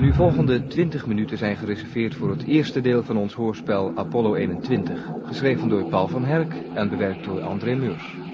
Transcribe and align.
De 0.00 0.06
nu 0.06 0.12
volgende 0.12 0.66
20 0.66 1.06
minuten 1.06 1.38
zijn 1.38 1.56
gereserveerd 1.56 2.14
voor 2.14 2.30
het 2.30 2.46
eerste 2.46 2.80
deel 2.80 3.02
van 3.02 3.16
ons 3.16 3.34
hoorspel 3.34 3.92
Apollo 3.94 4.34
21, 4.34 5.10
geschreven 5.24 5.68
door 5.68 5.84
Paul 5.84 6.08
van 6.08 6.24
Herk 6.24 6.54
en 6.74 6.88
bewerkt 6.88 7.24
door 7.24 7.40
André 7.40 7.74
Meurs. 7.74 8.29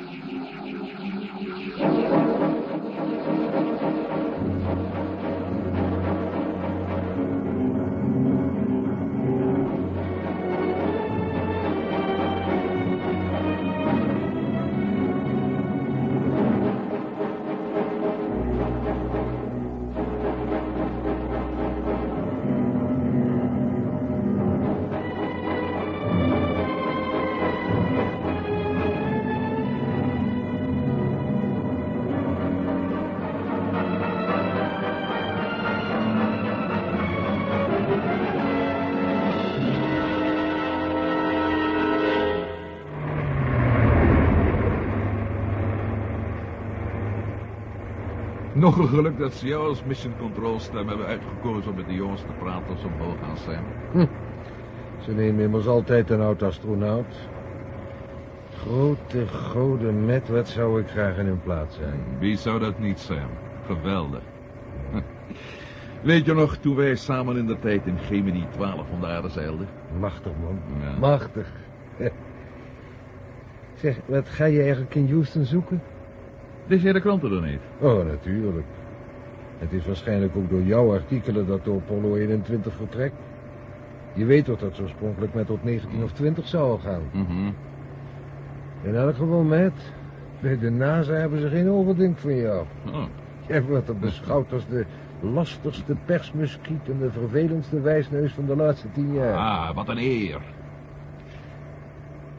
Nog 48.67 48.79
een 48.79 48.89
geluk 48.89 49.19
dat 49.19 49.33
ze 49.33 49.47
jou 49.47 49.69
als 49.69 49.83
mission 49.83 50.15
control 50.19 50.61
stem 50.61 50.89
hebben 50.89 51.07
uitgekozen 51.07 51.71
om 51.71 51.77
met 51.77 51.87
de 51.87 51.95
jongens 51.95 52.21
te 52.21 52.33
praten 52.39 52.69
als 52.69 52.81
ze 52.81 52.87
omhoog 52.87 53.19
gaan 53.19 53.37
zijn. 53.37 53.65
Ze 55.05 55.13
nemen 55.13 55.45
immers 55.45 55.67
altijd 55.67 56.11
een 56.11 56.21
oud-astronaut. 56.21 57.29
Grote 58.51 59.27
goden 59.27 60.05
met, 60.05 60.29
wat 60.29 60.49
zou 60.49 60.81
ik 60.81 60.89
graag 60.89 61.17
in 61.17 61.27
hun 61.27 61.43
plaats 61.43 61.77
zijn. 61.77 62.01
Wie 62.19 62.37
zou 62.37 62.59
dat 62.59 62.79
niet 62.79 62.99
zijn? 62.99 63.29
Geweldig. 63.67 64.23
Weet 66.03 66.25
je 66.25 66.35
nog, 66.35 66.57
toen 66.57 66.77
wij 66.77 66.97
samen 66.97 67.37
in 67.37 67.47
de 67.47 67.59
tijd 67.59 67.87
in 67.87 67.99
Gemini 67.99 68.47
12 68.53 68.91
om 68.91 69.01
de 69.01 69.07
aarde 69.07 69.29
zeilden? 69.29 69.69
Machtig, 70.01 70.33
man. 70.43 70.59
Ja. 70.81 70.99
Machtig. 70.99 71.53
Zeg, 73.81 73.99
wat 74.07 74.29
ga 74.29 74.45
je 74.45 74.61
eigenlijk 74.61 74.95
in 74.95 75.11
Houston 75.11 75.45
zoeken? 75.45 75.83
Lees 76.67 76.83
jij 76.83 76.93
de 76.93 77.01
kranten 77.01 77.31
dan 77.31 77.45
niet? 77.45 77.61
Oh, 77.79 78.07
natuurlijk. 78.07 78.67
Het 79.59 79.73
is 79.73 79.87
waarschijnlijk 79.87 80.37
ook 80.37 80.51
door 80.51 80.63
jouw 80.63 80.93
artikelen 80.93 81.47
dat 81.47 81.65
de 81.65 81.73
Apollo 81.73 82.15
21 82.15 82.75
vertrekt. 82.75 83.15
Je 84.13 84.25
weet 84.25 84.45
toch 84.45 84.59
dat 84.59 84.75
ze 84.75 84.83
oorspronkelijk 84.83 85.35
met 85.35 85.47
tot 85.47 85.65
19 85.65 86.03
of 86.03 86.13
20 86.13 86.49
zou 86.49 86.81
gaan. 86.81 87.03
Mhm. 87.13 87.51
In 88.83 88.95
elk 88.95 89.17
geval, 89.17 89.43
Matt. 89.43 89.93
Bij 90.41 90.59
de 90.59 90.71
NASA 90.71 91.13
hebben 91.13 91.41
ze 91.41 91.49
geen 91.49 91.71
overdink 91.71 92.19
van 92.19 92.37
jou. 92.37 92.65
Oh. 92.87 93.05
Jij 93.47 93.63
wordt 93.63 93.89
er 93.89 93.99
beschouwd 93.99 94.53
als 94.53 94.67
de 94.67 94.85
lastigste 95.21 95.97
persmuskiet 96.05 96.89
en 96.89 96.99
de 96.99 97.11
vervelendste 97.11 97.81
wijsneus 97.81 98.33
van 98.33 98.47
de 98.47 98.57
laatste 98.57 98.87
tien 98.93 99.15
jaar. 99.15 99.37
Ah, 99.37 99.75
wat 99.75 99.89
een 99.89 99.99
eer. 99.99 100.41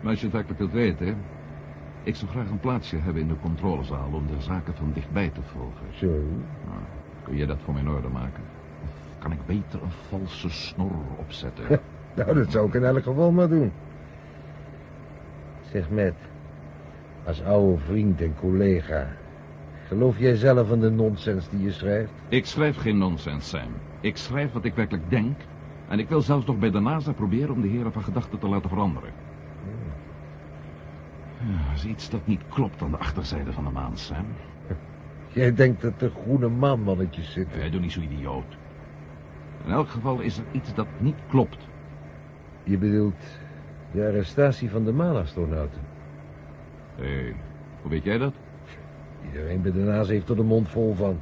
Maar 0.01 0.11
als 0.11 0.19
je 0.19 0.25
het 0.25 0.35
werkelijk 0.35 0.59
wilt 0.59 0.71
weten... 0.71 1.17
Ik 2.07 2.15
zou 2.15 2.31
graag 2.31 2.49
een 2.49 2.59
plaatsje 2.59 2.97
hebben 2.97 3.21
in 3.21 3.27
de 3.27 3.39
controlezaal 3.41 4.09
om 4.11 4.27
de 4.27 4.41
zaken 4.41 4.75
van 4.75 4.91
dichtbij 4.93 5.29
te 5.29 5.41
volgen. 5.41 5.85
Zo. 5.93 6.07
Nou, 6.07 6.81
kun 7.23 7.37
je 7.37 7.45
dat 7.45 7.57
voor 7.63 7.73
mij 7.73 7.81
in 7.81 7.89
orde 7.89 8.07
maken? 8.07 8.43
Of 8.83 9.19
kan 9.19 9.31
ik 9.31 9.45
beter 9.45 9.81
een 9.83 9.91
valse 10.09 10.49
snor 10.49 10.91
opzetten? 11.17 11.65
Nou, 12.15 12.33
dat 12.33 12.51
zou 12.51 12.67
ik 12.67 12.73
in 12.73 12.83
elk 12.83 13.03
geval 13.03 13.31
maar 13.31 13.49
doen. 13.49 13.71
Zeg, 15.71 15.89
Matt. 15.89 16.15
Als 17.25 17.43
oude 17.43 17.77
vriend 17.77 18.21
en 18.21 18.35
collega... 18.39 19.07
Geloof 19.87 20.17
jij 20.17 20.35
zelf 20.35 20.71
in 20.71 20.79
de 20.79 20.91
nonsens 20.91 21.49
die 21.49 21.61
je 21.61 21.71
schrijft? 21.71 22.11
ik 22.27 22.45
schrijf 22.45 22.77
geen 22.77 22.97
nonsens, 22.97 23.49
Sam. 23.49 23.71
Ik 23.99 24.17
schrijf 24.17 24.51
wat 24.51 24.65
ik 24.65 24.75
werkelijk 24.75 25.09
denk. 25.09 25.39
En 25.87 25.99
ik 25.99 26.09
wil 26.09 26.21
zelfs 26.21 26.45
nog 26.45 26.57
bij 26.57 26.71
de 26.71 26.79
NASA 26.79 27.11
proberen 27.11 27.53
om 27.53 27.61
de 27.61 27.67
heren 27.67 27.91
van 27.91 28.03
gedachten 28.03 28.39
te 28.39 28.47
laten 28.47 28.69
veranderen. 28.69 29.26
Ja, 31.47 31.69
er 31.69 31.75
is 31.75 31.85
iets 31.85 32.09
dat 32.09 32.27
niet 32.27 32.41
klopt 32.49 32.81
aan 32.81 32.91
de 32.91 32.97
achterzijde 32.97 33.53
van 33.53 33.63
de 33.63 33.69
maan, 33.69 33.97
Sam. 33.97 34.25
Jij 35.27 35.53
denkt 35.53 35.81
dat 35.81 36.01
er 36.01 36.11
groene 36.23 36.49
maanmannetjes 36.49 37.31
zitten. 37.31 37.61
Eh, 37.61 37.71
doe 37.71 37.79
niet 37.79 37.91
zo 37.91 38.01
idioot. 38.01 38.57
In 39.65 39.71
elk 39.71 39.89
geval 39.89 40.19
is 40.19 40.37
er 40.37 40.43
iets 40.51 40.73
dat 40.73 40.87
niet 40.97 41.15
klopt. 41.29 41.67
Je 42.63 42.77
bedoelt 42.77 43.39
de 43.91 44.05
arrestatie 44.05 44.69
van 44.69 44.83
de 44.83 44.91
maanastronauten. 44.91 45.81
Hé, 46.95 47.33
hoe 47.81 47.91
weet 47.91 48.03
jij 48.03 48.17
dat? 48.17 48.33
Iedereen 49.25 49.61
bij 49.61 49.71
de 49.71 49.79
NASA 49.79 50.11
heeft 50.11 50.29
er 50.29 50.35
de 50.35 50.43
mond 50.43 50.69
vol 50.69 50.93
van. 50.93 51.19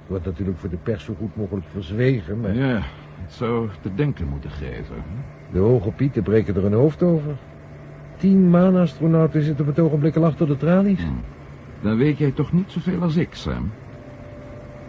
Het 0.00 0.08
wordt 0.08 0.24
natuurlijk 0.24 0.58
voor 0.58 0.70
de 0.70 0.76
pers 0.76 1.04
zo 1.04 1.14
goed 1.18 1.36
mogelijk 1.36 1.66
verzwegen, 1.66 2.40
maar... 2.40 2.54
Ja, 2.54 2.82
het 3.20 3.32
zou 3.32 3.68
te 3.80 3.94
denken 3.94 4.28
moeten 4.28 4.50
geven. 4.50 4.96
De 5.52 5.58
hoge 5.58 5.90
pieten 5.90 6.22
breken 6.22 6.56
er 6.56 6.64
een 6.64 6.72
hoofd 6.72 7.02
over. 7.02 7.36
Tien 8.24 8.50
maanastronauten 8.50 9.42
zitten 9.42 9.68
op 9.68 9.76
het 9.76 9.84
ogenblik 9.84 10.16
al 10.16 10.24
achter 10.24 10.46
de 10.46 10.56
tralies. 10.56 11.02
Hm. 11.02 11.10
Dan 11.80 11.96
weet 11.96 12.18
jij 12.18 12.30
toch 12.30 12.52
niet 12.52 12.70
zoveel 12.70 13.02
als 13.02 13.16
ik, 13.16 13.34
Sam. 13.34 13.70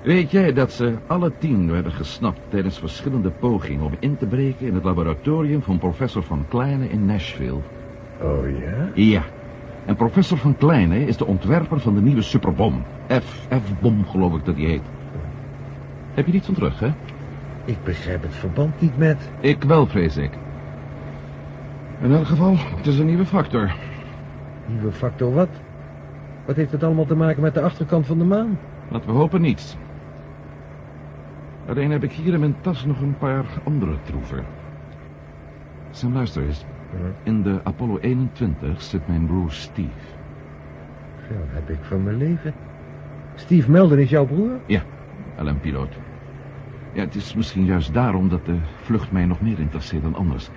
Weet 0.03 0.31
jij 0.31 0.53
dat 0.53 0.71
ze 0.71 0.95
alle 1.07 1.31
tien 1.37 1.71
werden 1.71 1.91
gesnapt 1.91 2.39
tijdens 2.49 2.79
verschillende 2.79 3.31
pogingen 3.31 3.85
om 3.85 3.91
in 3.99 4.17
te 4.17 4.25
breken 4.25 4.67
in 4.67 4.73
het 4.73 4.83
laboratorium 4.83 5.61
van 5.61 5.77
professor 5.77 6.23
Van 6.23 6.45
Kleine 6.47 6.89
in 6.89 7.05
Nashville? 7.05 7.59
Oh 8.21 8.59
ja? 8.59 8.91
Ja. 8.93 9.23
En 9.85 9.95
professor 9.95 10.37
Van 10.37 10.57
Kleine 10.57 11.05
is 11.05 11.17
de 11.17 11.25
ontwerper 11.25 11.79
van 11.79 11.95
de 11.95 12.01
nieuwe 12.01 12.21
superbom. 12.21 12.83
FF-bom, 13.07 14.05
geloof 14.05 14.35
ik 14.35 14.45
dat 14.45 14.55
die 14.55 14.67
heet. 14.67 14.85
Heb 16.13 16.25
je 16.25 16.31
niet 16.31 16.45
van 16.45 16.53
terug, 16.53 16.79
hè? 16.79 16.91
Ik 17.65 17.83
begrijp 17.83 18.21
het 18.21 18.35
verband 18.35 18.81
niet 18.81 18.97
met... 18.97 19.29
Ik 19.39 19.63
wel, 19.63 19.87
vrees 19.87 20.17
ik. 20.17 20.31
In 22.01 22.11
elk 22.11 22.25
geval, 22.25 22.57
het 22.57 22.87
is 22.87 22.99
een 22.99 23.05
nieuwe 23.05 23.25
factor. 23.25 23.73
Nieuwe 24.65 24.91
factor 24.91 25.33
wat? 25.33 25.49
Wat 26.45 26.55
heeft 26.55 26.71
het 26.71 26.83
allemaal 26.83 27.05
te 27.05 27.15
maken 27.15 27.41
met 27.41 27.53
de 27.53 27.61
achterkant 27.61 28.05
van 28.05 28.17
de 28.17 28.23
maan? 28.23 28.59
Laten 28.89 29.09
we 29.09 29.15
hopen 29.15 29.41
niets. 29.41 29.77
Alleen 31.67 31.91
heb 31.91 32.03
ik 32.03 32.11
hier 32.11 32.33
in 32.33 32.39
mijn 32.39 32.55
tas 32.61 32.85
nog 32.85 33.01
een 33.01 33.17
paar 33.17 33.45
andere 33.63 33.95
troeven. 34.03 34.45
Sam, 35.91 36.13
luister 36.13 36.43
eens. 36.43 36.65
In 37.23 37.41
de 37.41 37.59
Apollo 37.63 37.97
21 37.97 38.81
zit 38.81 39.07
mijn 39.07 39.25
broer 39.25 39.51
Steve. 39.51 39.89
Zo 41.27 41.33
heb 41.47 41.69
ik 41.69 41.79
van 41.81 42.03
mijn 42.03 42.17
leven. 42.17 42.53
Steve 43.35 43.71
Melden 43.71 43.99
is 43.99 44.09
jouw 44.09 44.25
broer? 44.25 44.51
Ja, 44.65 44.81
LM-piloot. 45.37 45.93
Ja, 46.93 47.01
het 47.01 47.15
is 47.15 47.35
misschien 47.35 47.65
juist 47.65 47.93
daarom 47.93 48.29
dat 48.29 48.45
de 48.45 48.57
vlucht 48.81 49.11
mij 49.11 49.25
nog 49.25 49.41
meer 49.41 49.59
interesseert 49.59 50.03
dan 50.03 50.15
anders. 50.15 50.49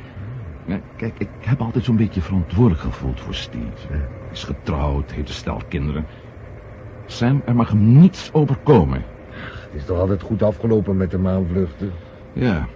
Kijk, 0.97 1.19
ik 1.19 1.29
heb 1.41 1.61
altijd 1.61 1.85
zo'n 1.85 1.97
beetje 1.97 2.23
verantwoordelijk 2.23 2.81
gevoeld 2.81 3.21
voor 3.21 3.35
Steve. 3.35 3.89
Hij 3.89 4.09
is 4.31 4.45
getrouwd, 4.45 5.11
heeft 5.11 5.29
een 5.29 5.35
stel 5.35 5.61
kinderen. 5.69 6.07
Sam, 7.07 7.43
er 7.45 7.57
mag 7.57 7.69
hem 7.69 7.99
niets 7.99 8.33
overkomen. 8.33 9.05
Het 9.29 9.75
is 9.75 9.85
toch 9.85 9.99
altijd 9.99 10.23
goed 10.23 10.43
afgelopen 10.43 10.97
met 10.97 11.11
de 11.11 11.19
maanvluchten? 11.19 11.93
Ja, 12.33 12.69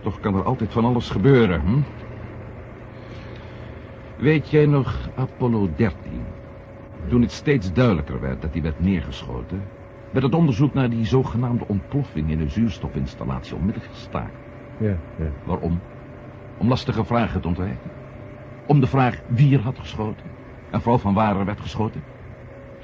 toch 0.00 0.20
kan 0.20 0.34
er 0.34 0.42
altijd 0.42 0.72
van 0.72 0.84
alles 0.84 1.10
gebeuren, 1.10 1.60
hm? 1.60 1.80
Weet 4.16 4.48
jij 4.48 4.66
nog 4.66 5.08
Apollo 5.14 5.68
13? 5.76 6.22
Toen 7.08 7.20
het 7.20 7.32
steeds 7.32 7.72
duidelijker 7.72 8.20
werd 8.20 8.42
dat 8.42 8.52
hij 8.52 8.62
werd 8.62 8.80
neergeschoten... 8.80 9.62
werd 10.10 10.24
het 10.24 10.34
onderzoek 10.34 10.74
naar 10.74 10.90
die 10.90 11.06
zogenaamde 11.06 11.66
ontploffing 11.66 12.30
in 12.30 12.38
de 12.38 12.48
zuurstofinstallatie 12.48 13.56
onmiddellijk 13.56 13.92
gestaakt. 13.92 14.38
Ja, 14.78 14.96
ja. 15.18 15.32
Waarom? 15.44 15.80
Om 16.60 16.68
lastige 16.68 17.04
vragen 17.04 17.40
te 17.40 17.48
ontwijken. 17.48 17.90
Om 18.66 18.80
de 18.80 18.86
vraag 18.86 19.20
wie 19.26 19.56
er 19.56 19.62
had 19.62 19.78
geschoten. 19.78 20.26
En 20.70 20.80
vooral 20.80 20.98
van 20.98 21.14
waar 21.14 21.36
er 21.38 21.44
werd 21.44 21.60
geschoten. 21.60 22.02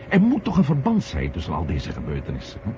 Er 0.08 0.20
moet 0.20 0.44
toch 0.44 0.56
een 0.56 0.64
verband 0.64 1.02
zijn 1.02 1.30
tussen 1.30 1.54
al 1.54 1.66
deze 1.66 1.92
gebeurtenissen. 1.92 2.60
Hè? 2.62 2.70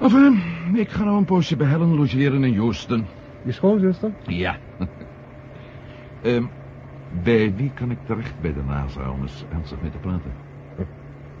Enfin, 0.00 0.40
ik 0.74 0.88
ga 0.88 1.04
nou 1.04 1.16
een 1.16 1.24
poosje 1.24 1.56
bij 1.56 1.66
Helen 1.66 1.94
logeren 1.94 2.44
in 2.44 2.58
Houston. 2.58 3.06
Je 3.42 3.52
schoonzuster? 3.52 4.12
Ja. 4.26 4.56
Ehm, 6.22 6.44
bij 7.22 7.54
wie 7.54 7.70
kan 7.74 7.90
ik 7.90 7.98
terecht 8.04 8.40
bij 8.40 8.52
de 8.52 8.62
NASA 8.62 9.10
om 9.10 9.22
eens 9.22 9.44
ernstig 9.52 9.80
mee 9.80 9.90
te 9.90 9.98
praten? 9.98 10.32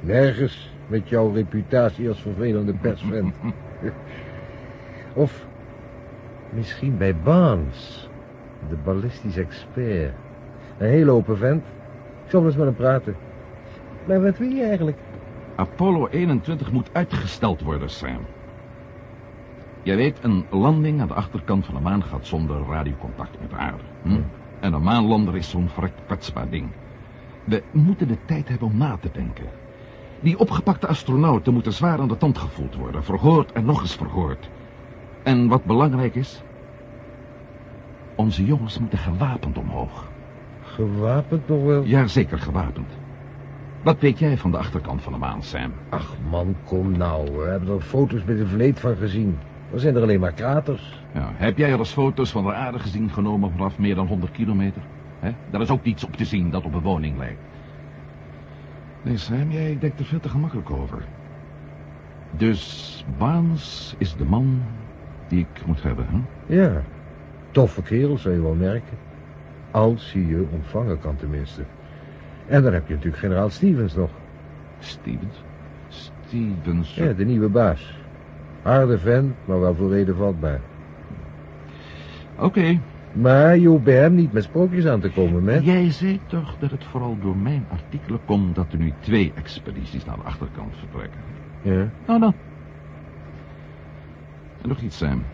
Nergens 0.00 0.70
met 0.86 1.08
jouw 1.08 1.32
reputatie 1.32 2.08
als 2.08 2.20
vervelende 2.20 2.74
persvent. 2.74 3.34
of 5.14 5.46
misschien 6.54 6.96
bij 6.96 7.16
Barnes, 7.16 8.08
de 8.68 8.76
ballistisch 8.84 9.36
expert. 9.36 10.14
Een 10.78 10.88
hele 10.88 11.10
open 11.10 11.38
vent. 11.38 11.64
Ik 12.24 12.30
zal 12.30 12.44
eens 12.44 12.56
met 12.56 12.64
hem 12.64 12.74
praten. 12.74 13.16
Maar 14.06 14.22
wat 14.22 14.38
wil 14.38 14.48
je 14.48 14.62
eigenlijk? 14.62 14.98
Apollo 15.56 16.08
21 16.08 16.72
moet 16.72 16.90
uitgesteld 16.92 17.60
worden, 17.60 17.90
Sam. 17.90 18.26
Jij 19.82 19.96
weet, 19.96 20.18
een 20.22 20.44
landing 20.50 21.00
aan 21.00 21.08
de 21.08 21.14
achterkant 21.14 21.64
van 21.66 21.74
de 21.74 21.80
maan 21.80 22.02
gaat 22.02 22.26
zonder 22.26 22.62
radiocontact 22.68 23.40
met 23.40 23.50
de 23.50 23.56
aarde. 23.56 23.84
Hm? 24.02 24.20
En 24.60 24.72
een 24.72 24.82
maanlander 24.82 25.36
is 25.36 25.50
zo'n 25.50 25.68
verrekt 25.68 26.00
kwetsbaar 26.06 26.50
ding. 26.50 26.68
We 27.44 27.62
moeten 27.70 28.08
de 28.08 28.16
tijd 28.24 28.48
hebben 28.48 28.68
om 28.68 28.76
na 28.76 28.96
te 29.00 29.08
denken. 29.12 29.46
Die 30.20 30.38
opgepakte 30.38 30.86
astronauten 30.86 31.52
moeten 31.52 31.72
zwaar 31.72 31.98
aan 31.98 32.08
de 32.08 32.16
tand 32.16 32.38
gevoeld 32.38 32.74
worden. 32.74 33.04
Verhoord 33.04 33.52
en 33.52 33.64
nog 33.64 33.80
eens 33.80 33.96
verhoord. 33.96 34.48
En 35.24 35.48
wat 35.48 35.64
belangrijk 35.64 36.14
is... 36.14 36.42
Onze 38.14 38.44
jongens 38.44 38.78
moeten 38.78 38.98
gewapend 38.98 39.58
omhoog. 39.58 40.10
Gewapend 40.62 41.48
nog 41.48 41.64
wel? 41.64 41.84
Jazeker 41.84 42.38
gewapend. 42.38 42.92
Wat 43.82 44.00
weet 44.00 44.18
jij 44.18 44.38
van 44.38 44.50
de 44.50 44.58
achterkant 44.58 45.02
van 45.02 45.12
de 45.12 45.18
maan, 45.18 45.42
Sam? 45.42 45.72
Ach 45.88 46.14
man, 46.30 46.56
kom 46.64 46.96
nou. 46.96 47.36
We 47.36 47.44
hebben 47.48 47.74
er 47.74 47.80
foto's 47.80 48.24
met 48.24 48.40
een 48.40 48.46
vleet 48.46 48.80
van 48.80 48.96
gezien. 48.96 49.38
Er 49.72 49.80
zijn 49.80 49.96
er 49.96 50.02
alleen 50.02 50.20
maar 50.20 50.32
kraters. 50.32 51.02
Ja, 51.14 51.30
heb 51.34 51.58
jij 51.58 51.72
al 51.72 51.78
eens 51.78 51.92
foto's 51.92 52.30
van 52.30 52.44
de 52.44 52.52
aarde 52.52 52.78
gezien 52.78 53.10
genomen 53.10 53.50
vanaf 53.50 53.78
meer 53.78 53.94
dan 53.94 54.06
100 54.06 54.32
kilometer? 54.32 54.82
He? 55.18 55.30
Daar 55.50 55.60
is 55.60 55.70
ook 55.70 55.84
niets 55.84 56.04
op 56.04 56.16
te 56.16 56.24
zien 56.24 56.50
dat 56.50 56.64
op 56.64 56.74
een 56.74 56.80
woning 56.80 57.18
lijkt. 57.18 57.40
Nee, 59.02 59.16
Sam, 59.16 59.50
jij 59.50 59.78
denkt 59.80 59.98
er 59.98 60.04
veel 60.04 60.20
te 60.20 60.28
gemakkelijk 60.28 60.70
over. 60.70 61.04
Dus 62.30 63.04
Baans 63.18 63.94
is 63.98 64.16
de 64.16 64.24
man 64.24 64.62
die 65.34 65.46
ik 65.52 65.66
moet 65.66 65.82
hebben, 65.82 66.06
hè? 66.08 66.20
Ja, 66.54 66.82
toffe 67.50 67.82
kerel, 67.82 68.18
zou 68.18 68.34
je 68.34 68.42
wel 68.42 68.54
merken. 68.54 68.96
Als 69.70 70.12
hij 70.12 70.22
je 70.22 70.46
ontvangen 70.50 71.00
kan 71.00 71.16
tenminste. 71.16 71.62
En 72.46 72.62
dan 72.62 72.72
heb 72.72 72.88
je 72.88 72.94
natuurlijk 72.94 73.22
generaal 73.22 73.50
Stevens 73.50 73.94
nog. 73.94 74.10
Stevens? 74.78 75.42
Stevens? 75.88 76.94
Ja, 76.94 77.12
de 77.12 77.24
nieuwe 77.24 77.48
baas. 77.48 77.98
Harde 78.62 78.98
vent, 78.98 79.34
maar 79.44 79.60
wel 79.60 79.74
voor 79.74 79.90
reden 79.90 80.16
vatbaar. 80.16 80.60
Oké. 82.38 82.80
Maar 83.12 83.58
je 83.58 83.68
hoeft 83.68 83.84
bij 83.84 83.96
hem 83.96 84.14
niet 84.14 84.32
met 84.32 84.44
sprookjes 84.44 84.86
aan 84.86 85.00
te 85.00 85.10
komen, 85.10 85.44
met. 85.44 85.64
Jij 85.64 85.90
zei 85.90 86.20
toch 86.26 86.56
dat 86.58 86.70
het 86.70 86.84
vooral 86.84 87.16
door 87.20 87.36
mijn 87.36 87.66
artikelen 87.70 88.20
komt 88.24 88.54
dat 88.54 88.72
er 88.72 88.78
nu 88.78 88.92
twee 89.00 89.32
expedities 89.34 90.04
naar 90.04 90.16
de 90.16 90.22
achterkant 90.22 90.74
vertrekken. 90.76 91.20
Ja. 91.62 91.88
Nou 92.06 92.20
dan. 92.20 92.34
En 94.64 94.70
nog 94.70 94.80
iets, 94.80 94.96
Sam. 94.96 95.24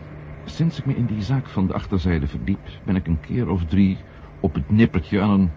Sinds 0.45 0.79
ik 0.79 0.85
me 0.85 0.95
in 0.95 1.05
die 1.05 1.21
zaak 1.21 1.47
van 1.47 1.67
de 1.67 1.73
achterzijde 1.73 2.27
verdiep... 2.27 2.59
ben 2.83 2.95
ik 2.95 3.07
een 3.07 3.19
keer 3.19 3.49
of 3.49 3.65
drie 3.65 3.97
op 4.39 4.53
het 4.53 4.69
nippertje 4.69 5.21
aan 5.21 5.29
een 5.29 5.49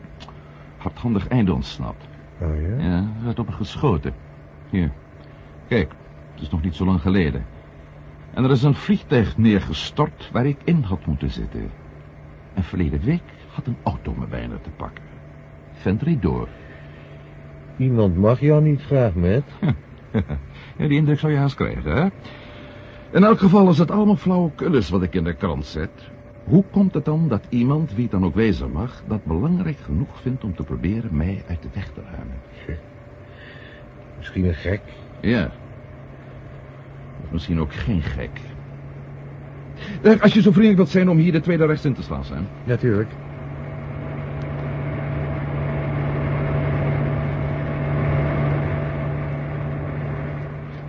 hardhandig 0.77 1.29
einde 1.29 1.55
ontsnapt. 1.55 2.09
Oh 2.41 2.61
ja? 2.61 2.85
Ja, 2.85 2.97
er 3.19 3.25
werd 3.25 3.39
op 3.39 3.47
me 3.47 3.53
geschoten. 3.53 4.15
Hier. 4.71 4.93
Kijk, 5.69 5.93
het 6.33 6.43
is 6.43 6.51
nog 6.51 6.63
niet 6.63 6.75
zo 6.75 6.85
lang 6.85 7.01
geleden. 7.01 7.47
En 8.35 8.45
er 8.45 8.51
is 8.51 8.63
een 8.63 8.75
vliegtuig 8.75 9.37
neergestort 9.37 10.31
waar 10.33 10.47
ik 10.47 10.59
in 10.65 10.83
had 10.83 11.07
moeten 11.07 11.31
zitten. 11.31 11.71
En 12.55 12.63
verleden 12.63 13.01
week 13.01 13.23
had 13.55 13.67
een 13.67 13.77
auto 13.83 14.15
me 14.19 14.27
bijna 14.27 14.57
te 14.63 14.71
pakken. 14.71 15.05
Vent 15.73 16.03
reed 16.03 16.23
door. 16.23 16.49
Iemand 17.77 18.17
mag 18.17 18.41
jou 18.41 18.63
niet 18.63 18.83
graag, 18.83 19.15
met. 19.15 19.45
Ja, 20.77 20.89
die 20.89 20.99
indruk 20.99 21.19
zou 21.19 21.33
je 21.33 21.39
haast 21.39 21.55
krijgen, 21.55 21.97
hè? 21.97 22.09
In 23.11 23.25
elk 23.25 23.39
geval 23.39 23.69
is 23.69 23.79
het 23.79 23.91
allemaal 23.91 24.17
flauwekulles 24.17 24.89
wat 24.89 25.03
ik 25.03 25.15
in 25.15 25.25
de 25.25 25.35
krant 25.35 25.67
zet. 25.67 25.91
Hoe 26.45 26.65
komt 26.71 26.95
het 26.95 27.05
dan 27.05 27.29
dat 27.29 27.47
iemand, 27.49 27.95
wie 27.95 28.03
het 28.03 28.13
dan 28.13 28.25
ook 28.25 28.35
wezen 28.35 28.71
mag... 28.71 29.03
dat 29.07 29.25
belangrijk 29.25 29.79
genoeg 29.79 30.21
vindt 30.21 30.45
om 30.45 30.55
te 30.55 30.63
proberen 30.63 31.17
mij 31.17 31.43
uit 31.49 31.63
de 31.63 31.69
weg 31.73 31.91
te 31.95 32.01
ruimen? 32.11 32.37
Misschien 34.17 34.45
een 34.45 34.55
gek. 34.55 34.83
Ja. 35.21 35.51
Of 37.25 37.31
misschien 37.31 37.61
ook 37.61 37.73
geen 37.73 38.03
gek. 38.03 38.41
Als 40.21 40.35
je 40.35 40.43
zo 40.43 40.51
vriendelijk 40.51 40.77
wilt 40.77 40.89
zijn 40.89 41.09
om 41.09 41.17
hier 41.17 41.33
de 41.33 41.41
tweede 41.41 41.67
rechts 41.67 41.85
in 41.85 41.95
te 41.95 42.03
slaan, 42.03 42.25
Sam. 42.25 42.47
Natuurlijk. 42.65 43.11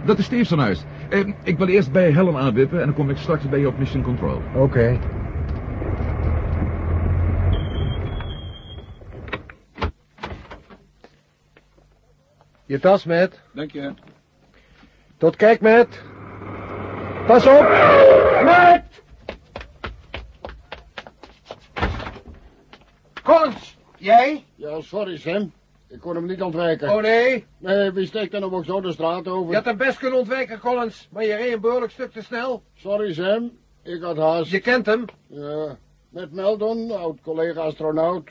Dat 0.05 0.17
is 0.17 0.25
Steve's 0.25 0.49
huis. 0.49 0.83
Eh, 1.09 1.27
ik 1.43 1.57
wil 1.57 1.67
eerst 1.67 1.91
bij 1.91 2.11
Helen 2.11 2.37
aanwippen 2.37 2.79
en 2.79 2.85
dan 2.85 2.95
kom 2.95 3.09
ik 3.09 3.17
straks 3.17 3.49
bij 3.49 3.59
je 3.59 3.67
op 3.67 3.77
Mission 3.77 4.03
Control. 4.03 4.41
Oké. 4.55 4.99
Je 12.65 12.79
tas, 12.79 13.05
met. 13.05 13.41
Dank 13.53 13.71
je. 13.71 13.93
Tot 15.17 15.35
kijk, 15.35 15.61
met. 15.61 16.01
Pas 17.27 17.47
op! 17.47 17.67
Met! 18.43 18.83
Collins, 23.23 23.77
jij? 23.97 24.43
Ja, 24.55 24.81
sorry 24.81 25.17
Sam. 25.17 25.51
Ik 25.87 25.99
kon 25.99 26.15
hem 26.15 26.25
niet 26.25 26.41
ontwijken. 26.41 26.89
Oh 26.89 27.01
nee, 27.01 27.45
Nee, 27.57 27.91
wie 27.91 28.05
steekt 28.05 28.33
er 28.33 28.39
nou 28.39 28.53
ook 28.53 28.65
zo 28.65 28.81
de 28.81 28.91
straat 28.91 29.27
over? 29.27 29.49
je 29.49 29.55
had 29.55 29.65
hem 29.65 29.77
best 29.77 29.97
kunnen 29.97 30.19
ontwijken, 30.19 30.59
Collins, 30.59 31.07
maar 31.11 31.23
je 31.25 31.35
reed 31.35 31.53
een 31.53 31.61
behoorlijk 31.61 31.91
stuk 31.91 32.11
te 32.11 32.21
snel. 32.23 32.63
Sorry 32.73 33.13
Sam, 33.13 33.51
ik 33.83 34.01
had 34.01 34.17
haast. 34.17 34.51
Je 34.51 34.59
kent 34.59 34.85
hem. 34.85 35.05
Ja, 35.27 35.77
met 36.09 36.31
Meldon, 36.31 36.91
oud-collega-astronaut. 36.91 38.29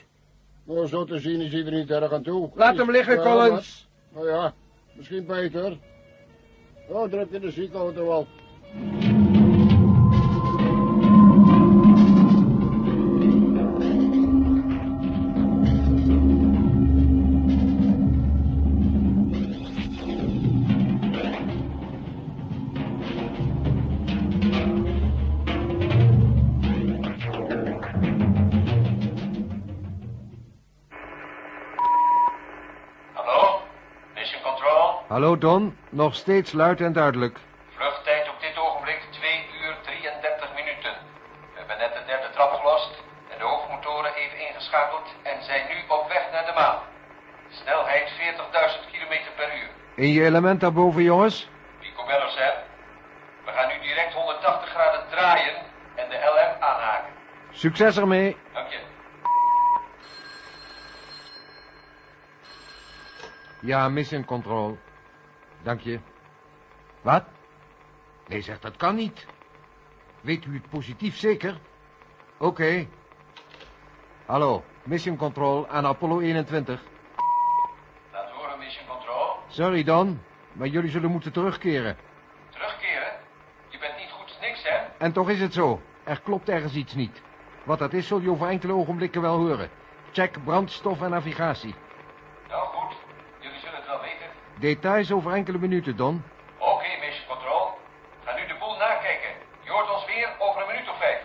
Nou, 0.63 0.87
zo 0.87 1.05
te 1.05 1.19
zien 1.19 1.41
is 1.41 1.51
hij 1.51 1.65
er 1.65 1.71
niet 1.71 1.91
erg 1.91 2.11
aan 2.11 2.23
toe. 2.23 2.49
Laat 2.53 2.77
hem 2.77 2.91
liggen, 2.91 3.21
Collins. 3.21 3.87
maar- 4.13 4.23
Nou 4.23 4.35
ja, 4.35 4.53
misschien 4.93 5.25
beter. 5.25 5.77
Oh, 6.89 7.09
druk 7.09 7.31
je 7.31 7.39
de 7.39 7.51
ziekenauto 7.51 8.09
al. 8.09 8.27
Don, 35.37 35.77
nog 35.89 36.15
steeds 36.15 36.51
luid 36.51 36.81
en 36.81 36.93
duidelijk. 36.93 37.37
Vluchttijd 37.75 38.29
op 38.29 38.39
dit 38.41 38.57
ogenblik 38.57 39.01
2 39.09 39.47
uur 39.61 39.75
33 39.81 40.53
minuten. 40.55 40.93
We 41.53 41.57
hebben 41.59 41.77
net 41.77 41.93
de 41.93 42.03
derde 42.05 42.29
trap 42.33 42.51
gelost 42.53 42.93
en 43.31 43.37
de 43.37 43.43
hoofdmotoren 43.43 44.13
even 44.15 44.47
ingeschakeld 44.47 45.07
en 45.23 45.43
zijn 45.43 45.67
nu 45.67 45.75
op 45.87 46.07
weg 46.07 46.23
naar 46.31 46.45
de 46.45 46.53
maan. 46.55 46.79
Snelheid 47.49 48.07
40.000 48.09 48.91
km 48.91 49.15
per 49.35 49.49
uur. 49.59 49.69
In 49.95 50.11
je 50.11 50.23
element 50.23 50.59
daarboven, 50.61 51.03
jongens? 51.03 51.49
Pico 51.79 52.05
Bello, 52.05 52.27
Sam. 52.27 52.55
We 53.45 53.51
gaan 53.51 53.67
nu 53.67 53.87
direct 53.87 54.13
180 54.13 54.69
graden 54.69 55.01
draaien 55.09 55.55
en 55.95 56.09
de 56.09 56.15
LM 56.15 56.63
aanhaken. 56.63 57.13
Succes 57.51 57.97
ermee. 57.97 58.37
Dank 58.53 58.69
je. 58.69 58.79
Ja, 63.61 63.89
mission 63.89 64.25
control. 64.25 64.77
Dank 65.65 65.79
je. 65.81 65.99
Wat? 67.01 67.23
Nee, 68.27 68.41
zeg, 68.41 68.59
dat 68.59 68.75
kan 68.77 68.95
niet. 68.95 69.25
Weet 70.21 70.45
u 70.45 70.53
het 70.53 70.69
positief 70.69 71.17
zeker? 71.17 71.57
Oké. 72.37 72.87
Hallo, 74.25 74.63
mission 74.83 75.17
control 75.17 75.67
aan 75.67 75.85
Apollo 75.85 76.19
21. 76.19 76.81
Laat 78.11 78.29
horen, 78.29 78.59
Mission 78.59 78.87
Control. 78.87 79.35
Sorry, 79.47 79.83
Don, 79.83 80.21
maar 80.51 80.67
jullie 80.67 80.89
zullen 80.89 81.11
moeten 81.11 81.31
terugkeren. 81.31 81.97
Terugkeren? 82.49 83.13
Je 83.69 83.77
bent 83.77 83.97
niet 83.97 84.11
goed 84.11 84.37
niks, 84.41 84.63
hè? 84.63 84.75
En 84.97 85.11
toch 85.11 85.29
is 85.29 85.39
het 85.39 85.53
zo. 85.53 85.81
Er 86.03 86.21
klopt 86.21 86.49
ergens 86.49 86.75
iets 86.75 86.93
niet. 86.93 87.21
Wat 87.63 87.79
dat 87.79 87.93
is, 87.93 88.07
zul 88.07 88.21
je 88.21 88.29
over 88.29 88.47
enkele 88.47 88.73
ogenblikken 88.73 89.21
wel 89.21 89.37
horen. 89.37 89.69
Check 90.11 90.43
brandstof 90.43 91.01
en 91.01 91.09
navigatie. 91.09 91.75
Details 94.59 95.11
over 95.11 95.33
enkele 95.33 95.57
minuten, 95.57 95.95
Don. 95.95 96.23
Oké, 96.57 96.85
Mission 97.01 97.27
Control. 97.27 97.67
Ga 98.25 98.35
nu 98.35 98.47
de 98.47 98.55
boel 98.59 98.77
nakijken. 98.77 99.29
Je 99.63 99.71
hoort 99.71 99.93
ons 99.93 100.05
weer 100.05 100.29
over 100.39 100.61
een 100.61 100.67
minuut 100.67 100.89
of 100.89 100.97
vijf. 100.97 101.21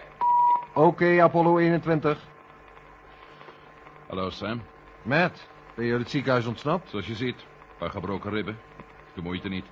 Oké, 0.75 1.23
Apollo 1.23 1.59
21. 1.59 2.19
Hallo, 4.09 4.31
Sam. 4.31 4.63
Matt, 5.03 5.49
ben 5.75 5.85
je 5.85 5.93
uit 5.93 6.01
het 6.01 6.11
ziekenhuis 6.11 6.47
ontsnapt? 6.47 6.91
Zoals 6.91 7.07
je 7.07 7.15
ziet, 7.15 7.41
een 7.41 7.77
paar 7.79 7.91
gebroken 7.91 8.31
ribben. 8.31 8.59
De 9.15 9.23
moeite 9.23 9.49
niet. 9.49 9.67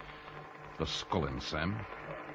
Dat 0.76 0.86
is 0.86 1.04
Collins, 1.08 1.48
Sam. 1.48 1.76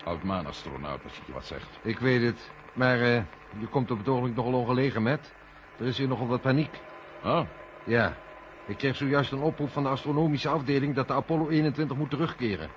Oud-maanastronaut, 0.05 1.03
als 1.03 1.15
je 1.15 1.21
je 1.25 1.33
wat 1.33 1.45
zegt. 1.45 1.67
Ik 1.81 1.99
weet 1.99 2.21
het. 2.21 2.51
Maar 2.73 2.99
eh, 3.01 3.21
je 3.59 3.67
komt 3.69 3.91
op 3.91 3.97
het 3.97 4.07
ogenblik 4.07 4.35
nogal 4.35 4.53
ongelegen, 4.53 5.03
Matt. 5.03 5.33
Er 5.79 5.85
is 5.85 5.97
hier 5.97 6.07
nogal 6.07 6.27
wat 6.27 6.41
paniek. 6.41 6.79
Oh, 7.23 7.41
Ja, 7.83 8.13
ik 8.65 8.77
kreeg 8.77 8.95
zojuist 8.95 9.31
een 9.31 9.41
oproep 9.41 9.69
van 9.69 9.83
de 9.83 9.89
astronomische 9.89 10.49
afdeling 10.49 10.95
dat 10.95 11.07
de 11.07 11.13
Apollo 11.13 11.49
21 11.49 11.97
moet 11.97 12.09
terugkeren. 12.09 12.69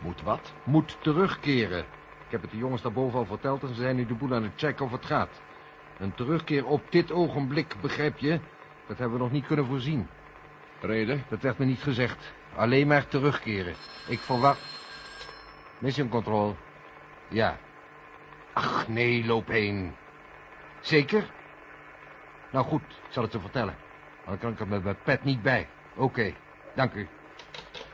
moet 0.00 0.22
wat? 0.22 0.52
Moet 0.64 0.96
terugkeren. 1.00 1.84
Ik 2.24 2.30
heb 2.30 2.42
het 2.42 2.50
de 2.50 2.56
jongens 2.56 2.82
daarboven 2.82 3.18
al 3.18 3.24
verteld 3.24 3.62
en 3.62 3.68
ze 3.68 3.74
zijn 3.74 3.96
nu 3.96 4.06
de 4.06 4.14
boel 4.14 4.34
aan 4.34 4.42
het 4.42 4.52
checken 4.56 4.84
of 4.84 4.92
het 4.92 5.06
gaat. 5.06 5.40
Een 5.98 6.14
terugkeer 6.14 6.66
op 6.66 6.82
dit 6.88 7.12
ogenblik, 7.12 7.74
begrijp 7.80 8.18
je? 8.18 8.40
Dat 8.86 8.98
hebben 8.98 9.16
we 9.16 9.22
nog 9.22 9.32
niet 9.32 9.46
kunnen 9.46 9.66
voorzien. 9.66 10.08
Reden? 10.80 11.24
Dat 11.28 11.40
werd 11.40 11.58
me 11.58 11.64
niet 11.64 11.82
gezegd. 11.82 12.32
Alleen 12.56 12.86
maar 12.86 13.08
terugkeren. 13.08 13.74
Ik 14.08 14.18
verwacht... 14.18 14.78
Mission 15.78 16.08
control. 16.08 16.56
Ja. 17.28 17.58
Ach, 18.52 18.88
nee, 18.88 19.26
loop 19.26 19.48
heen. 19.48 19.94
Zeker? 20.80 21.30
Nou 22.50 22.66
goed, 22.66 22.82
ik 22.82 23.12
zal 23.12 23.22
het 23.22 23.32
ze 23.32 23.40
vertellen. 23.40 23.74
Dan 24.26 24.38
kan 24.38 24.52
ik 24.52 24.60
er 24.60 24.68
met 24.68 24.84
mijn 24.84 24.96
pet 25.04 25.24
niet 25.24 25.42
bij. 25.42 25.68
Oké, 25.94 26.32
dank 26.74 26.92
u. 26.94 27.08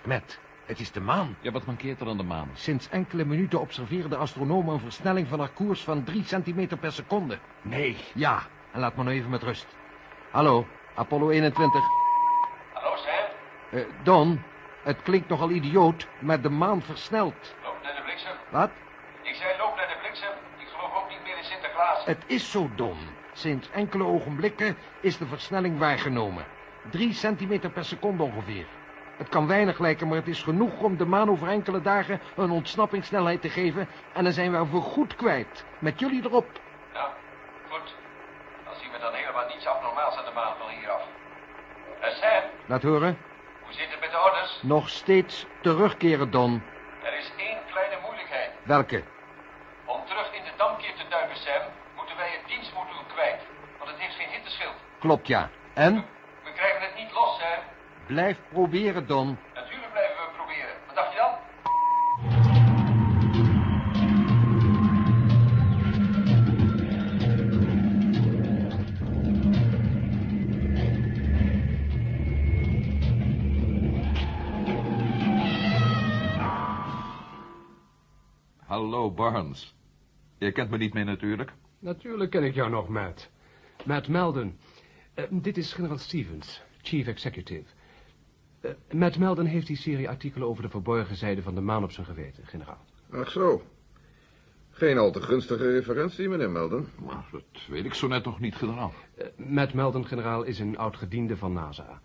Met, 0.05 0.39
het 0.65 0.81
is 0.81 0.93
de 0.93 1.01
maan. 1.01 1.37
Ja, 1.41 1.51
wat 1.51 1.67
mankeert 1.67 2.01
er 2.01 2.09
aan 2.09 2.17
de 2.17 2.23
maan? 2.23 2.51
Sinds 2.55 2.89
enkele 2.89 3.25
minuten 3.25 3.61
observeerde 3.61 4.09
de 4.09 4.17
astronomen 4.17 4.75
een 4.75 4.81
versnelling 4.81 5.29
van 5.29 5.39
haar 5.39 5.49
koers 5.51 5.81
van 5.83 6.05
3 6.05 6.25
centimeter 6.25 6.77
per 6.79 6.93
seconde. 6.93 7.39
Nee. 7.63 7.97
Ja, 8.15 8.43
en 8.73 8.81
laat 8.81 8.97
me 8.97 9.03
nou 9.03 9.17
even 9.17 9.31
met 9.31 9.43
rust. 9.43 9.67
Hallo, 10.31 10.67
Apollo 10.95 11.29
21. 11.31 11.81
Hallo, 12.73 12.97
Sam. 12.97 13.79
Eh, 13.79 13.85
Don, 14.03 14.43
het 14.83 15.03
klinkt 15.03 15.29
nogal 15.29 15.51
idioot, 15.51 16.09
maar 16.19 16.41
de 16.41 16.51
maan 16.51 16.83
versnelt. 16.83 17.55
Loop 17.65 17.83
naar 17.83 17.95
de 17.95 18.03
bliksem. 18.03 18.33
Wat? 18.51 18.71
Ik 19.23 19.35
zei 19.35 19.59
loop 19.59 19.77
naar 19.77 19.89
de 19.89 19.97
bliksem. 20.01 20.31
Ik 20.59 20.67
geloof 20.69 20.95
ook 21.03 21.09
niet 21.09 21.23
meer 21.23 21.37
in 21.37 21.45
Sinterklaas. 21.45 22.05
Het 22.05 22.25
is 22.27 22.51
zo, 22.51 22.71
Don. 22.75 22.97
Sinds 23.37 23.71
enkele 23.71 24.05
ogenblikken 24.05 24.77
is 25.01 25.19
de 25.19 25.27
versnelling 25.27 25.79
waargenomen. 25.79 26.45
Drie 26.91 27.13
centimeter 27.13 27.71
per 27.71 27.85
seconde 27.85 28.23
ongeveer. 28.23 28.67
Het 29.17 29.29
kan 29.29 29.47
weinig 29.47 29.79
lijken, 29.79 30.09
maar 30.09 30.17
het 30.17 30.29
is 30.29 30.43
genoeg 30.43 30.81
om 30.81 30.97
de 30.97 31.05
maan 31.05 31.31
over 31.31 31.49
enkele 31.49 31.81
dagen 31.81 32.21
een 32.37 32.51
ontsnappingssnelheid 32.51 33.41
te 33.41 33.49
geven. 33.49 33.89
En 34.13 34.25
dan 34.25 34.33
zijn 34.33 34.51
we 34.51 34.57
haar 34.57 34.67
voorgoed 34.67 35.17
kwijt. 35.17 35.65
Met 35.79 36.01
jullie 36.01 36.25
erop. 36.25 36.47
Nou, 36.93 37.09
goed. 37.71 37.95
Dan 38.65 38.75
zien 38.81 38.91
we 38.93 38.99
dan 38.99 39.13
helemaal 39.15 39.47
niets 39.49 39.67
abnormaals 39.67 40.17
aan 40.17 40.25
de 40.25 40.31
maan 40.35 40.55
van 40.59 40.69
hieraf. 40.69 41.03
En 42.01 42.13
Sam, 42.13 42.43
Laat 42.67 42.83
horen. 42.83 43.19
hoe 43.65 43.73
zit 43.73 43.91
het 43.91 44.01
met 44.01 44.11
de 44.11 44.21
orders? 44.25 44.59
Nog 44.63 44.89
steeds 44.89 45.47
terugkeren, 45.61 46.31
Don. 46.31 46.63
Er 47.03 47.19
is 47.19 47.33
één 47.37 47.59
kleine 47.73 47.97
moeilijkheid. 48.03 48.51
Welke? 48.63 49.03
Om 49.85 50.01
terug 50.07 50.33
in 50.33 50.43
de 50.45 50.53
damkeer 50.57 50.95
te 50.95 51.05
duiken, 51.09 51.37
Sam, 51.37 51.63
moeten 51.97 52.17
wij 52.17 52.31
het 52.31 52.49
dienstmodule 52.49 53.05
kwijt. 53.15 53.41
Want 53.79 53.91
het 53.91 54.01
heeft 54.01 54.15
geen 54.15 54.29
hitteschild. 54.31 54.79
Klopt, 55.07 55.27
ja. 55.27 55.51
En? 55.75 55.95
We 55.95 56.53
krijgen 56.55 56.81
het 56.81 56.97
niet 56.97 57.13
los, 57.13 57.39
Sam. 57.39 57.63
Blijf 58.07 58.39
proberen, 58.49 59.07
Don. 59.07 59.39
Natuurlijk 59.55 59.93
blijven 59.93 60.17
we 60.17 60.31
proberen. 60.37 60.75
Wat 60.87 60.97
dacht 60.97 61.13
je 61.13 61.19
dan? 61.19 61.35
Hallo, 78.67 79.11
Barnes. 79.11 79.75
Je 80.39 80.53
kent 80.53 80.71
me 80.71 80.77
niet 80.77 80.95
meer 80.95 81.05
natuurlijk. 81.05 81.53
Natuurlijk 81.79 82.31
ken 82.31 82.45
ik 82.45 82.55
jou 82.55 82.71
nog, 82.71 82.89
Matt. 82.89 83.31
Matt 83.85 84.09
Melden. 84.09 84.59
Eh, 85.17 85.25
dit 85.31 85.57
is 85.57 85.73
generaal 85.73 85.99
Stevens, 85.99 86.63
chief 86.83 87.07
executive. 87.07 87.65
Eh, 88.61 88.71
Matt 88.93 89.19
Melden 89.19 89.47
heeft 89.47 89.67
die 89.67 89.77
serie 89.77 90.09
artikelen 90.09 90.49
over 90.49 90.63
de 90.63 90.69
verborgen 90.69 91.17
zijde 91.17 91.43
van 91.43 91.55
de 91.55 91.61
maan 91.61 91.85
op 91.85 91.93
zijn 91.93 92.07
geweten, 92.07 92.47
generaal. 92.47 92.85
Ach 93.11 93.31
zo. 93.31 93.63
Geen 94.71 94.99
al 94.99 95.11
te 95.11 95.23
gunstige 95.23 95.71
referentie, 95.71 96.29
meneer 96.29 96.51
Melden. 96.51 96.89
Maar 97.05 97.25
dat 97.33 97.43
weet 97.69 97.85
ik 97.85 97.95
zo 97.95 98.09
net 98.09 98.25
nog 98.25 98.41
niet, 98.41 98.55
generaal. 98.55 98.93
Eh, 99.15 99.27
Matt 99.37 99.75
Melden, 99.75 100.07
generaal, 100.07 100.43
is 100.43 100.59
een 100.59 100.79
oud-gediende 100.79 101.37
van 101.37 101.53
NASA. 101.53 102.01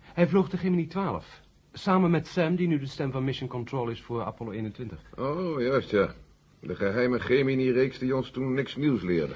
Hij 0.00 0.28
vloog 0.28 0.48
de 0.48 0.56
Gemini 0.56 0.86
12. 0.86 1.40
Samen 1.72 2.10
met 2.10 2.26
Sam, 2.26 2.56
die 2.56 2.68
nu 2.68 2.78
de 2.78 2.86
stem 2.86 3.12
van 3.12 3.24
Mission 3.24 3.48
Control 3.48 3.88
is 3.88 4.02
voor 4.02 4.24
Apollo 4.24 4.50
21. 4.50 4.98
Oh, 5.16 5.60
juist, 5.60 5.90
ja. 5.90 6.14
De 6.60 6.74
geheime 6.76 7.20
Gemini-reeks 7.20 7.98
die 7.98 8.16
ons 8.16 8.30
toen 8.30 8.54
niks 8.54 8.76
nieuws 8.76 9.02
leerde. 9.02 9.34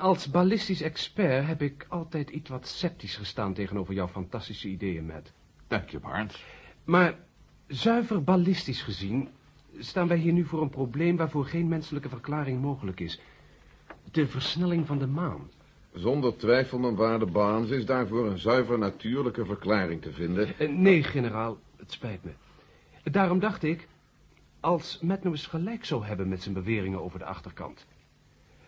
Als 0.00 0.30
ballistisch 0.30 0.82
expert 0.82 1.46
heb 1.46 1.62
ik 1.62 1.86
altijd 1.88 2.30
iets 2.30 2.50
wat 2.50 2.66
sceptisch 2.66 3.16
gestaan 3.16 3.54
tegenover 3.54 3.94
jouw 3.94 4.08
fantastische 4.08 4.68
ideeën, 4.68 5.06
Matt. 5.06 5.32
Dank 5.66 5.88
je, 5.88 5.98
Barnes. 6.00 6.44
Maar 6.84 7.18
zuiver 7.66 8.24
ballistisch 8.24 8.82
gezien 8.82 9.28
staan 9.78 10.08
wij 10.08 10.16
hier 10.16 10.32
nu 10.32 10.44
voor 10.44 10.62
een 10.62 10.70
probleem 10.70 11.16
waarvoor 11.16 11.44
geen 11.44 11.68
menselijke 11.68 12.08
verklaring 12.08 12.60
mogelijk 12.60 13.00
is. 13.00 13.20
De 14.10 14.26
versnelling 14.26 14.86
van 14.86 14.98
de 14.98 15.06
maan. 15.06 15.50
Zonder 15.92 16.36
twijfel, 16.36 16.78
mijn 16.78 16.94
waarde 16.96 17.26
Barnes, 17.26 17.70
is 17.70 17.86
daarvoor 17.86 18.26
een 18.26 18.38
zuiver 18.38 18.78
natuurlijke 18.78 19.44
verklaring 19.44 20.02
te 20.02 20.12
vinden. 20.12 20.58
Eh, 20.58 20.68
nee, 20.68 21.02
generaal, 21.02 21.58
het 21.76 21.92
spijt 21.92 22.24
me. 22.24 22.30
Daarom 23.10 23.38
dacht 23.38 23.62
ik, 23.62 23.88
als 24.60 24.98
Matt 25.00 25.22
nou 25.22 25.34
eens 25.34 25.46
gelijk 25.46 25.84
zou 25.84 26.04
hebben 26.04 26.28
met 26.28 26.42
zijn 26.42 26.54
beweringen 26.54 27.02
over 27.02 27.18
de 27.18 27.24
achterkant. 27.24 27.86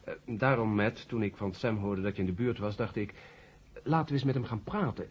Eh, 0.05 0.15
daarom, 0.27 0.75
Matt, 0.75 1.09
toen 1.09 1.23
ik 1.23 1.37
van 1.37 1.55
Sam 1.55 1.77
hoorde 1.77 2.03
dat 2.03 2.15
je 2.17 2.23
in 2.23 2.29
de 2.29 2.35
buurt 2.35 2.59
was, 2.59 2.77
dacht 2.77 2.97
ik, 2.97 3.15
laten 3.83 4.07
we 4.07 4.13
eens 4.13 4.25
met 4.25 4.35
hem 4.35 4.45
gaan 4.45 4.63
praten. 4.63 5.09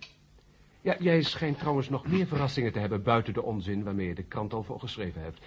Ja, 0.82 0.96
jij 1.00 1.22
schijnt 1.24 1.60
trouwens 1.60 1.90
nog 1.90 2.08
meer 2.08 2.28
verrassingen 2.28 2.72
te 2.72 2.80
hebben 2.80 3.04
buiten 3.04 3.34
de 3.34 3.44
onzin 3.44 3.84
waarmee 3.84 4.08
je 4.08 4.16
de 4.16 4.24
krant 4.24 4.54
al 4.54 4.64
voor 4.64 4.80
geschreven 4.80 5.22
hebt. 5.22 5.42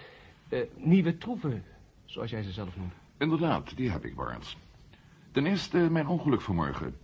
Eh, 0.49 0.59
nieuwe 0.75 1.17
troeven, 1.17 1.63
zoals 2.05 2.29
jij 2.29 2.43
ze 2.43 2.51
zelf 2.51 2.77
noemt. 2.77 2.93
Inderdaad, 3.17 3.77
die 3.77 3.91
heb 3.91 4.05
ik, 4.05 4.15
Barnes. 4.15 4.57
Ten 5.31 5.45
eerste 5.45 5.77
mijn 5.77 6.07
ongeluk 6.07 6.41
vanmorgen. 6.41 6.95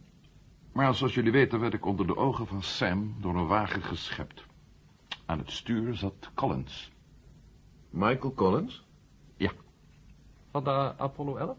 Maar 0.72 0.96
zoals 0.96 1.14
jullie 1.14 1.32
weten 1.32 1.60
werd 1.60 1.74
ik 1.74 1.86
onder 1.86 2.08
de 2.08 2.16
ogen 2.16 2.48
van 2.48 2.64
Sam 2.64 3.16
door 3.20 3.36
een 3.36 3.48
wagen 3.48 3.82
geschept. 3.82 4.46
Aan 5.26 5.38
het 5.38 5.52
stuur 5.52 5.96
zat 5.96 6.30
Collins. 6.34 6.92
Michael 7.90 8.34
Collins? 8.34 8.86
Ja, 9.38 9.52
Van 10.52 10.64
de 10.64 10.98
Apollo 10.98 11.36
11? 11.36 11.58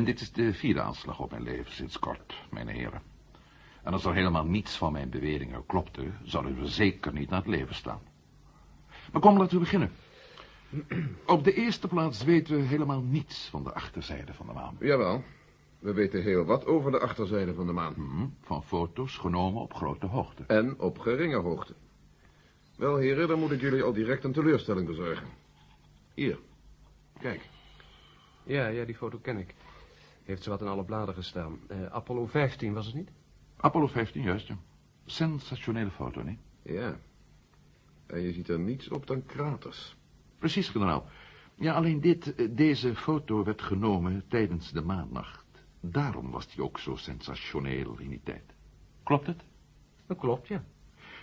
En 0.00 0.06
dit 0.06 0.20
is 0.20 0.32
de 0.32 0.54
vierde 0.54 0.80
aanslag 0.80 1.20
op 1.20 1.30
mijn 1.30 1.42
leven 1.42 1.72
sinds 1.72 1.98
kort, 1.98 2.34
mijn 2.50 2.68
heren. 2.68 3.02
En 3.82 3.92
als 3.92 4.04
er 4.04 4.14
helemaal 4.14 4.44
niets 4.44 4.76
van 4.76 4.92
mijn 4.92 5.10
beweringen 5.10 5.66
klopte, 5.66 6.10
zouden 6.22 6.60
we 6.60 6.66
zeker 6.66 7.12
niet 7.12 7.30
naar 7.30 7.38
het 7.38 7.48
leven 7.48 7.74
staan. 7.74 8.00
Maar 9.12 9.20
kom, 9.20 9.38
laten 9.38 9.54
we 9.54 9.60
beginnen. 9.60 9.90
Op 11.26 11.44
de 11.44 11.54
eerste 11.54 11.88
plaats 11.88 12.24
weten 12.24 12.56
we 12.56 12.62
helemaal 12.62 13.00
niets 13.00 13.48
van 13.48 13.64
de 13.64 13.72
achterzijde 13.72 14.34
van 14.34 14.46
de 14.46 14.52
maan. 14.52 14.76
Jawel. 14.78 15.22
We 15.78 15.92
weten 15.92 16.22
heel 16.22 16.44
wat 16.44 16.66
over 16.66 16.90
de 16.90 17.00
achterzijde 17.00 17.54
van 17.54 17.66
de 17.66 17.72
maan. 17.72 17.94
Hm, 17.94 18.26
Van 18.40 18.62
foto's 18.64 19.16
genomen 19.16 19.62
op 19.62 19.74
grote 19.74 20.06
hoogte. 20.06 20.44
En 20.46 20.78
op 20.78 20.98
geringe 20.98 21.36
hoogte. 21.36 21.74
Wel, 22.76 22.96
heren, 22.96 23.28
dan 23.28 23.38
moet 23.38 23.50
ik 23.50 23.60
jullie 23.60 23.82
al 23.82 23.92
direct 23.92 24.24
een 24.24 24.32
teleurstelling 24.32 24.86
bezorgen. 24.86 25.26
Hier. 26.14 26.38
Kijk. 27.18 27.48
Ja, 28.42 28.66
ja, 28.66 28.84
die 28.84 28.96
foto 28.96 29.18
ken 29.18 29.36
ik. 29.36 29.54
Heeft 30.30 30.42
zowat 30.42 30.60
in 30.60 30.66
alle 30.66 30.84
bladen 30.84 31.14
gestaan. 31.14 31.58
Eh, 31.68 31.86
Apollo 31.86 32.26
15 32.26 32.72
was 32.72 32.86
het 32.86 32.94
niet? 32.94 33.10
Apollo 33.56 33.86
15, 33.86 34.22
juist, 34.22 34.46
ja. 34.46 34.56
Sensationele 35.04 35.90
foto, 35.90 36.22
niet? 36.22 36.38
Ja. 36.62 36.96
En 38.06 38.20
je 38.20 38.32
ziet 38.32 38.48
er 38.48 38.58
niets 38.58 38.88
op 38.88 39.06
dan 39.06 39.26
kraters. 39.26 39.96
Precies, 40.38 40.68
generaal. 40.68 41.06
Ja, 41.54 41.74
alleen 41.74 42.00
dit, 42.00 42.34
eh, 42.34 42.48
deze 42.50 42.94
foto 42.94 43.44
werd 43.44 43.62
genomen 43.62 44.24
tijdens 44.28 44.72
de 44.72 44.82
maannacht. 44.82 45.46
Daarom 45.80 46.30
was 46.30 46.48
die 46.48 46.64
ook 46.64 46.78
zo 46.78 46.96
sensationeel 46.96 47.98
in 47.98 48.08
die 48.08 48.22
tijd. 48.24 48.54
Klopt 49.02 49.26
het? 49.26 49.44
Dat 50.06 50.18
klopt, 50.18 50.48
ja. 50.48 50.64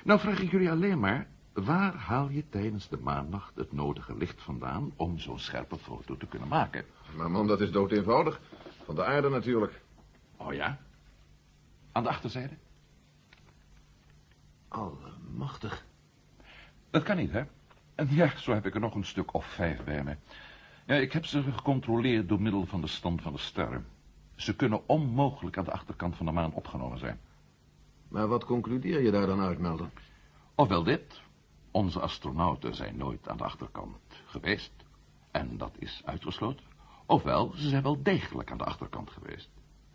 Nou 0.03 0.19
vraag 0.19 0.41
ik 0.41 0.51
jullie 0.51 0.71
alleen 0.71 0.99
maar, 0.99 1.27
waar 1.53 1.95
haal 1.95 2.29
je 2.29 2.49
tijdens 2.49 2.89
de 2.89 2.97
maannacht 2.97 3.55
het 3.55 3.71
nodige 3.71 4.17
licht 4.17 4.41
vandaan 4.41 4.91
om 4.95 5.17
zo'n 5.17 5.39
scherpe 5.39 5.77
foto 5.77 6.17
te 6.17 6.25
kunnen 6.27 6.47
maken? 6.47 6.85
Maar 7.15 7.31
man, 7.31 7.47
dat 7.47 7.61
is 7.61 7.71
dood 7.71 7.91
eenvoudig. 7.91 8.41
Van 8.88 8.96
de 8.96 9.06
aarde 9.06 9.29
natuurlijk. 9.29 9.82
Oh 10.38 10.53
ja? 10.53 10.79
Aan 11.91 12.03
de 12.03 12.10
achterzijde? 12.10 12.58
Allemachtig. 14.67 15.86
Dat 16.89 17.03
kan 17.03 17.17
niet, 17.17 17.32
hè? 17.32 17.44
En 17.96 18.08
ja, 18.10 18.38
zo 18.38 18.53
heb 18.53 18.65
ik 18.65 18.74
er 18.74 18.79
nog 18.79 18.96
een 18.96 19.06
stuk 19.06 19.34
of 19.34 19.46
vijf 19.46 19.84
bij 19.84 20.03
me. 20.03 20.15
Ja, 20.86 20.96
ik 20.96 21.12
heb 21.12 21.25
ze 21.25 21.44
gecontroleerd 21.44 22.29
door 22.29 22.41
middel 22.41 22.65
van 22.65 22.82
de 22.82 22.88
stand 22.88 23.22
van 23.22 23.34
de 23.34 23.39
sterren. 23.39 23.86
Ze 24.36 24.56
kunnen 24.56 24.88
onmogelijk 24.88 25.58
aan 25.58 25.65
de 25.65 25.72
achterkant 25.72 26.15
van 26.15 26.25
de 26.25 26.32
maan 26.32 26.53
opgenomen 26.53 27.00
zijn. 27.00 27.20
Maar 28.08 28.27
wat 28.27 28.46
concludeer 28.46 29.01
je 29.01 29.12
daar 29.12 29.27
dan 29.27 29.41
uit, 29.41 29.60
Melden? 29.60 29.91
Ofwel 30.56 30.84
dit, 30.84 31.22
onze 31.72 32.00
astronauten 32.00 32.75
zijn 32.75 32.98
nooit 32.98 33.29
aan 33.29 33.38
de 33.38 33.44
achterkant 33.44 33.98
geweest. 34.25 34.72
En 35.32 35.58
dat 35.58 35.75
is 35.79 36.01
uitgesloten. 36.06 36.66
Ofwel, 37.07 37.51
ze 37.55 37.69
zijn 37.69 37.83
wel 37.83 38.03
degelijk 38.03 38.51
aan 38.51 38.57
de 38.57 38.63
achterkant 38.63 39.09
geweest. 39.09 39.49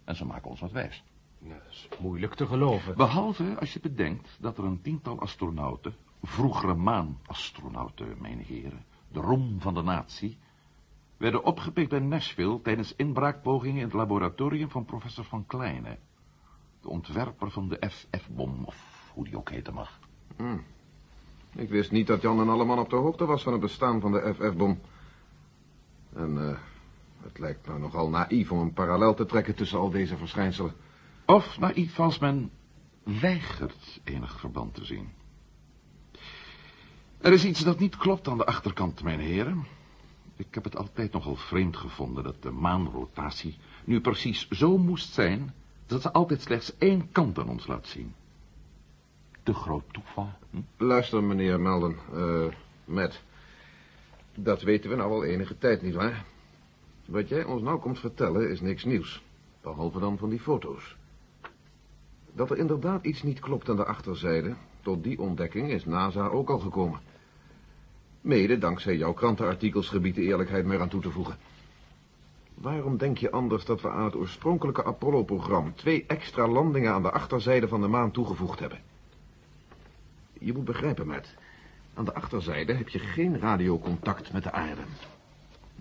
En 0.05 0.17
ze 0.17 0.25
maken 0.25 0.51
ons 0.51 0.61
wat 0.61 0.73
wijs. 0.73 1.05
Ja, 1.39 1.55
dat 1.55 1.73
is 1.73 1.89
moeilijk 2.01 2.35
te 2.35 2.47
geloven. 2.47 2.97
Behalve 2.97 3.57
als 3.61 3.73
je 3.73 3.81
bedenkt 3.81 4.37
dat 4.41 4.59
er 4.59 4.65
een 4.65 4.81
tiental 4.81 5.21
astronauten, 5.21 5.95
vroegere 6.23 6.75
maanastronauten, 6.75 8.17
mijn 8.21 8.39
heren, 8.39 8.85
de 9.09 9.21
roem 9.21 9.61
van 9.61 9.75
de 9.75 9.83
natie, 9.83 10.39
werden 11.17 11.45
opgepikt 11.45 11.91
bij 11.91 11.99
Nashville 11.99 12.61
tijdens 12.63 12.95
inbraakpogingen 12.97 13.77
in 13.77 13.85
het 13.85 13.93
laboratorium 13.93 14.71
van 14.71 14.85
professor 14.85 15.25
Van 15.25 15.47
Kleine. 15.47 15.99
De 16.81 16.89
ontwerper 16.89 17.51
van 17.51 17.69
de 17.69 17.91
FF-bom, 17.91 18.65
of 18.65 19.11
hoe 19.15 19.25
die 19.25 19.37
ook 19.37 19.51
heten 19.51 19.75
mag. 19.75 19.99
Ik 21.55 21.69
wist 21.69 21.91
niet 21.91 22.07
dat 22.07 22.23
Jan 22.23 22.41
en 22.41 22.49
Alleman 22.49 22.79
op 22.79 22.91
de 22.91 22.97
hoogte 22.97 23.25
was 23.25 23.43
van 23.43 23.53
het 23.53 23.61
bestaan 23.61 24.01
van 24.01 24.13
de 24.13 24.35
FF-bom. 24.35 24.81
En 26.15 26.49
eh, 26.49 26.59
het 27.25 27.39
lijkt 27.39 27.67
me 27.67 27.79
nogal 27.79 28.09
naïef 28.09 28.53
om 28.53 28.59
een 28.59 28.73
parallel 28.73 29.15
te 29.15 29.27
trekken 29.27 29.55
tussen 29.55 29.79
al 29.79 29.91
deze 29.91 30.17
verschijnselen. 30.17 30.75
Of 31.27 31.59
naïef 31.59 32.01
als 32.01 32.19
men 32.19 32.51
weigert 33.03 34.01
enig 34.05 34.41
verband 34.41 34.75
te 34.75 34.85
zien. 34.85 35.09
Er 37.21 37.33
is 37.33 37.45
iets 37.45 37.65
dat 37.65 37.79
niet 37.79 37.97
klopt 37.97 38.29
aan 38.29 38.39
de 38.39 38.47
achterkant, 38.47 39.03
mijn 39.03 39.21
heren. 39.21 39.67
Ik 40.37 40.55
heb 40.55 40.65
het 40.65 40.77
altijd 40.77 41.13
nogal 41.13 41.37
vreemd 41.37 41.77
gevonden 41.77 42.25
dat 42.25 42.43
de 42.43 42.51
maanrotatie 42.51 43.59
nu 43.85 44.01
precies 44.01 44.49
zo 44.49 44.79
moest 44.79 45.13
zijn... 45.13 45.55
dat 45.87 46.03
ze 46.03 46.13
altijd 46.13 46.41
slechts 46.41 46.77
één 46.79 47.13
kant 47.13 47.39
aan 47.39 47.49
ons 47.49 47.67
laat 47.67 47.87
zien. 47.87 48.15
Te 49.43 49.55
groot 49.55 49.85
toeval. 49.93 50.31
Hm? 50.51 50.61
Luister, 50.77 51.23
meneer 51.23 51.61
Melden, 51.61 51.97
eh, 52.13 52.47
Matt. 52.85 53.23
Dat 54.35 54.63
weten 54.63 54.91
we 54.91 54.97
nou 54.97 55.11
al 55.13 55.25
enige 55.25 55.59
tijd, 55.59 55.83
nietwaar? 55.83 56.25
Wat 57.05 57.29
jij 57.29 57.45
ons 57.45 57.63
nou 57.63 57.79
komt 57.81 57.99
vertellen 57.99 58.51
is 58.51 58.61
niks 58.61 58.85
nieuws. 58.85 59.23
Behalve 59.61 59.99
dan 59.99 60.19
van 60.19 60.29
die 60.29 60.41
foto's. 60.41 60.97
Dat 62.33 62.51
er 62.51 62.59
inderdaad 62.59 63.05
iets 63.05 63.23
niet 63.23 63.41
klopt 63.41 63.69
aan 63.69 63.77
de 63.77 63.85
achterzijde... 63.85 64.55
tot 64.81 65.03
die 65.03 65.21
ontdekking 65.21 65.71
is 65.71 65.85
NASA 65.85 66.27
ook 66.27 66.51
al 66.51 66.59
gekomen. 66.59 67.01
Mede 68.21 68.59
dankzij 68.59 68.97
jouw 68.97 69.13
krantenartikels 69.13 69.89
gebied 69.89 70.15
de 70.15 70.23
eerlijkheid 70.23 70.65
meer 70.65 70.81
aan 70.81 70.89
toe 70.89 71.03
te 71.03 71.11
voegen. 71.11 71.37
Waarom 72.55 72.97
denk 72.97 73.19
je 73.19 73.31
anders 73.31 73.65
dat 73.65 73.81
we 73.81 73.91
aan 73.91 74.05
het 74.05 74.17
oorspronkelijke 74.17 74.85
Apollo-programma... 74.85 75.71
twee 75.75 76.05
extra 76.07 76.49
landingen 76.49 76.93
aan 76.93 77.03
de 77.03 77.11
achterzijde 77.11 77.69
van 77.69 77.81
de 77.81 77.89
maan 77.89 78.11
toegevoegd 78.11 78.59
hebben? 78.59 78.81
Je 80.39 80.53
moet 80.53 80.65
begrijpen, 80.65 81.07
Matt. 81.07 81.35
Aan 81.95 82.05
de 82.05 82.15
achterzijde 82.15 82.73
heb 82.73 82.89
je 82.89 82.99
geen 82.99 83.39
radiocontact 83.39 84.33
met 84.33 84.43
de 84.43 84.53
aarde. 84.53 84.83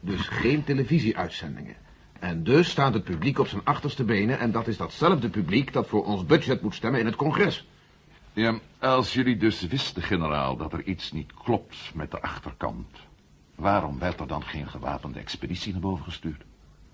Dus 0.01 0.27
geen 0.27 0.63
televisieuitzendingen. 0.63 1.75
En 2.20 2.43
dus 2.43 2.70
staat 2.70 2.93
het 2.93 3.03
publiek 3.03 3.39
op 3.39 3.48
zijn 3.48 3.62
achterste 3.63 4.03
benen... 4.03 4.39
en 4.39 4.51
dat 4.51 4.67
is 4.67 4.77
datzelfde 4.77 5.29
publiek 5.29 5.74
dat 5.74 5.88
voor 5.88 6.05
ons 6.05 6.25
budget 6.25 6.62
moet 6.62 6.75
stemmen 6.75 7.00
in 7.00 7.05
het 7.05 7.15
congres. 7.15 7.67
Ja, 8.34 8.60
als 8.79 9.13
jullie 9.13 9.38
dus 9.38 9.62
wisten, 9.67 10.01
generaal, 10.01 10.58
dat 10.58 10.74
er 10.74 10.84
iets 10.84 11.12
niet 11.12 11.34
klopt 11.34 11.91
met 11.93 12.12
de 12.12 12.22
achterkant... 12.22 13.00
waarom 13.55 14.00
werd 14.00 14.20
er 14.20 14.27
dan 14.27 14.43
geen 14.43 14.67
gewapende 14.67 15.20
expeditie 15.20 15.72
naar 15.72 15.81
boven 15.81 16.03
gestuurd? 16.03 16.43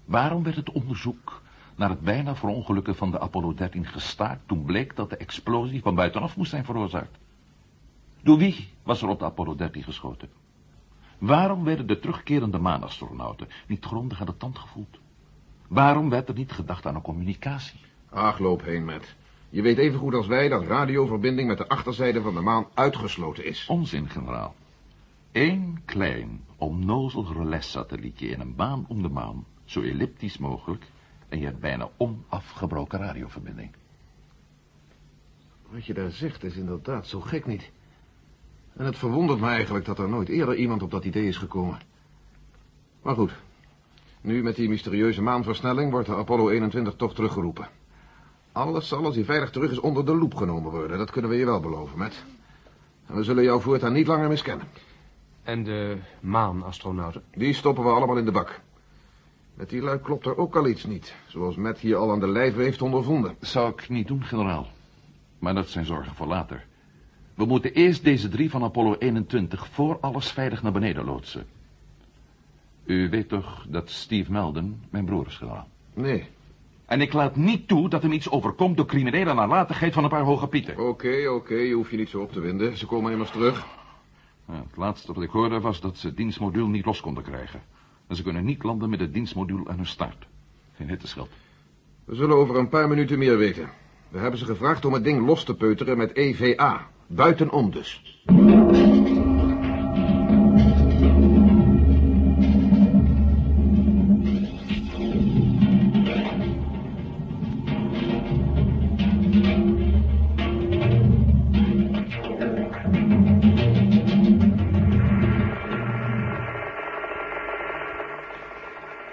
Waarom 0.05 0.43
werd 0.43 0.55
het 0.55 0.71
onderzoek 0.71 1.41
naar 1.75 1.89
het 1.89 2.01
bijna 2.01 2.35
verongelukken 2.35 2.95
van 2.95 3.11
de 3.11 3.19
Apollo 3.19 3.53
13 3.53 3.85
gestaakt... 3.85 4.47
toen 4.47 4.63
bleek 4.63 4.95
dat 4.95 5.09
de 5.09 5.17
explosie 5.17 5.81
van 5.81 5.95
buitenaf 5.95 6.37
moest 6.37 6.49
zijn 6.49 6.65
veroorzaakt? 6.65 7.17
Door 8.21 8.37
wie 8.37 8.69
was 8.83 9.01
er 9.01 9.07
op 9.07 9.19
de 9.19 9.25
Apollo 9.25 9.55
13 9.55 9.83
geschoten? 9.83 10.29
Waarom 11.17 11.63
werden 11.63 11.87
de 11.87 11.99
terugkerende 11.99 12.57
maanastronauten 12.57 13.47
niet 13.67 13.85
grondig 13.85 14.19
aan 14.19 14.25
de 14.25 14.37
tand 14.37 14.57
gevoeld? 14.57 14.99
Waarom 15.67 16.09
werd 16.09 16.29
er 16.29 16.35
niet 16.35 16.51
gedacht 16.51 16.85
aan 16.85 16.95
een 16.95 17.01
communicatie? 17.01 17.79
Ach, 18.09 18.39
loop 18.39 18.63
heen, 18.63 18.85
Matt. 18.85 19.15
Je 19.49 19.61
weet 19.61 19.77
even 19.77 19.99
goed 19.99 20.13
als 20.13 20.27
wij 20.27 20.47
dat 20.47 20.65
radioverbinding 20.65 21.47
met 21.47 21.57
de 21.57 21.67
achterzijde 21.67 22.21
van 22.21 22.33
de 22.33 22.41
maan 22.41 22.67
uitgesloten 22.73 23.45
is. 23.45 23.67
Onzin, 23.67 24.09
generaal. 24.09 24.55
Eén 25.31 25.81
klein, 25.85 26.43
onnozel 26.57 27.33
relais-satellietje 27.33 28.27
in 28.27 28.39
een 28.39 28.55
baan 28.55 28.85
om 28.87 29.01
de 29.01 29.09
maan, 29.09 29.45
zo 29.65 29.81
elliptisch 29.81 30.37
mogelijk, 30.37 30.85
en 31.29 31.39
je 31.39 31.45
hebt 31.45 31.59
bijna 31.59 31.89
onafgebroken 31.97 32.99
radioverbinding. 32.99 33.71
Wat 35.69 35.85
je 35.85 35.93
daar 35.93 36.11
zegt 36.11 36.43
is 36.43 36.55
inderdaad 36.55 37.07
zo 37.07 37.21
gek 37.21 37.45
niet. 37.45 37.71
En 38.77 38.85
het 38.85 38.97
verwondert 38.97 39.39
me 39.39 39.47
eigenlijk 39.47 39.85
dat 39.85 39.99
er 39.99 40.09
nooit 40.09 40.29
eerder 40.29 40.55
iemand 40.55 40.81
op 40.81 40.91
dat 40.91 41.05
idee 41.05 41.27
is 41.27 41.37
gekomen. 41.37 41.79
Maar 43.01 43.15
goed. 43.15 43.31
Nu 44.21 44.43
met 44.43 44.55
die 44.55 44.69
mysterieuze 44.69 45.21
maanversnelling 45.21 45.91
wordt 45.91 46.07
de 46.07 46.15
Apollo 46.15 46.49
21 46.49 46.95
toch 46.95 47.13
teruggeroepen. 47.13 47.69
Alles 48.51 48.87
zal 48.87 49.05
als 49.05 49.15
hij 49.15 49.23
veilig 49.23 49.49
terug 49.49 49.71
is 49.71 49.79
onder 49.79 50.05
de 50.05 50.15
loep 50.15 50.35
genomen 50.35 50.71
worden. 50.71 50.97
Dat 50.97 51.11
kunnen 51.11 51.31
we 51.31 51.37
je 51.37 51.45
wel 51.45 51.59
beloven, 51.59 51.97
Matt. 51.97 52.25
En 53.05 53.15
we 53.15 53.23
zullen 53.23 53.43
jou 53.43 53.61
voortaan 53.61 53.93
niet 53.93 54.07
langer 54.07 54.29
miskennen. 54.29 54.67
En 55.43 55.63
de 55.63 55.97
maanastronauten? 56.19 57.23
Die 57.33 57.53
stoppen 57.53 57.83
we 57.83 57.89
allemaal 57.89 58.17
in 58.17 58.25
de 58.25 58.31
bak. 58.31 58.61
Met 59.53 59.69
die 59.69 59.81
lui 59.81 59.99
klopt 59.99 60.25
er 60.25 60.37
ook 60.37 60.55
al 60.55 60.67
iets 60.67 60.85
niet. 60.85 61.15
Zoals 61.27 61.55
Matt 61.55 61.79
hier 61.79 61.95
al 61.95 62.11
aan 62.11 62.19
de 62.19 62.27
lijve 62.27 62.61
heeft 62.61 62.81
ondervonden. 62.81 63.35
Zou 63.39 63.69
ik 63.69 63.89
niet 63.89 64.07
doen, 64.07 64.23
generaal. 64.23 64.67
Maar 65.39 65.53
dat 65.53 65.67
zijn 65.67 65.85
zorgen 65.85 66.15
voor 66.15 66.27
later. 66.27 66.65
We 67.37 67.45
moeten 67.45 67.73
eerst 67.73 68.03
deze 68.03 68.29
drie 68.29 68.49
van 68.49 68.63
Apollo 68.63 68.95
21 68.99 69.67
voor 69.67 69.97
alles 69.99 70.31
veilig 70.31 70.63
naar 70.63 70.71
beneden 70.71 71.05
loodsen. 71.05 71.45
U 72.85 73.09
weet 73.09 73.29
toch 73.29 73.65
dat 73.69 73.89
Steve 73.89 74.31
Melden 74.31 74.81
mijn 74.89 75.05
broer 75.05 75.27
is, 75.27 75.35
generaal? 75.35 75.67
Nee. 75.93 76.27
En 76.85 77.01
ik 77.01 77.13
laat 77.13 77.35
niet 77.35 77.67
toe 77.67 77.89
dat 77.89 78.01
hem 78.01 78.11
iets 78.11 78.29
overkomt 78.29 78.77
door 78.77 78.85
criminele 78.85 79.33
nalatigheid 79.33 79.93
van 79.93 80.03
een 80.03 80.09
paar 80.09 80.23
hoge 80.23 80.47
pieten. 80.47 80.87
Oké, 80.87 81.27
oké, 81.29 81.53
je 81.53 81.73
hoeft 81.73 81.91
je 81.91 81.97
niet 81.97 82.09
zo 82.09 82.21
op 82.21 82.31
te 82.31 82.39
winden. 82.39 82.77
Ze 82.77 82.85
komen 82.85 83.11
immers 83.11 83.31
terug. 83.31 83.65
Ja, 84.47 84.53
het 84.53 84.77
laatste 84.77 85.13
wat 85.13 85.23
ik 85.23 85.29
hoorde 85.29 85.59
was 85.59 85.81
dat 85.81 85.97
ze 85.97 86.07
het 86.07 86.17
dienstmodule 86.17 86.67
niet 86.67 86.85
los 86.85 87.01
konden 87.01 87.23
krijgen. 87.23 87.61
En 88.07 88.15
ze 88.15 88.23
kunnen 88.23 88.45
niet 88.45 88.63
landen 88.63 88.89
met 88.89 88.99
het 88.99 89.13
dienstmodule 89.13 89.69
aan 89.69 89.75
hun 89.75 89.85
start. 89.85 90.27
Geen 90.75 90.89
hittescheld. 90.89 91.29
We 92.05 92.15
zullen 92.15 92.35
over 92.35 92.55
een 92.55 92.69
paar 92.69 92.87
minuten 92.87 93.17
meer 93.17 93.37
weten. 93.37 93.69
We 94.09 94.19
hebben 94.19 94.39
ze 94.39 94.45
gevraagd 94.45 94.85
om 94.85 94.93
het 94.93 95.03
ding 95.03 95.25
los 95.25 95.43
te 95.43 95.55
peuteren 95.55 95.97
met 95.97 96.15
EVA. 96.15 96.95
Buitenom 97.07 97.71
dus. 97.71 98.01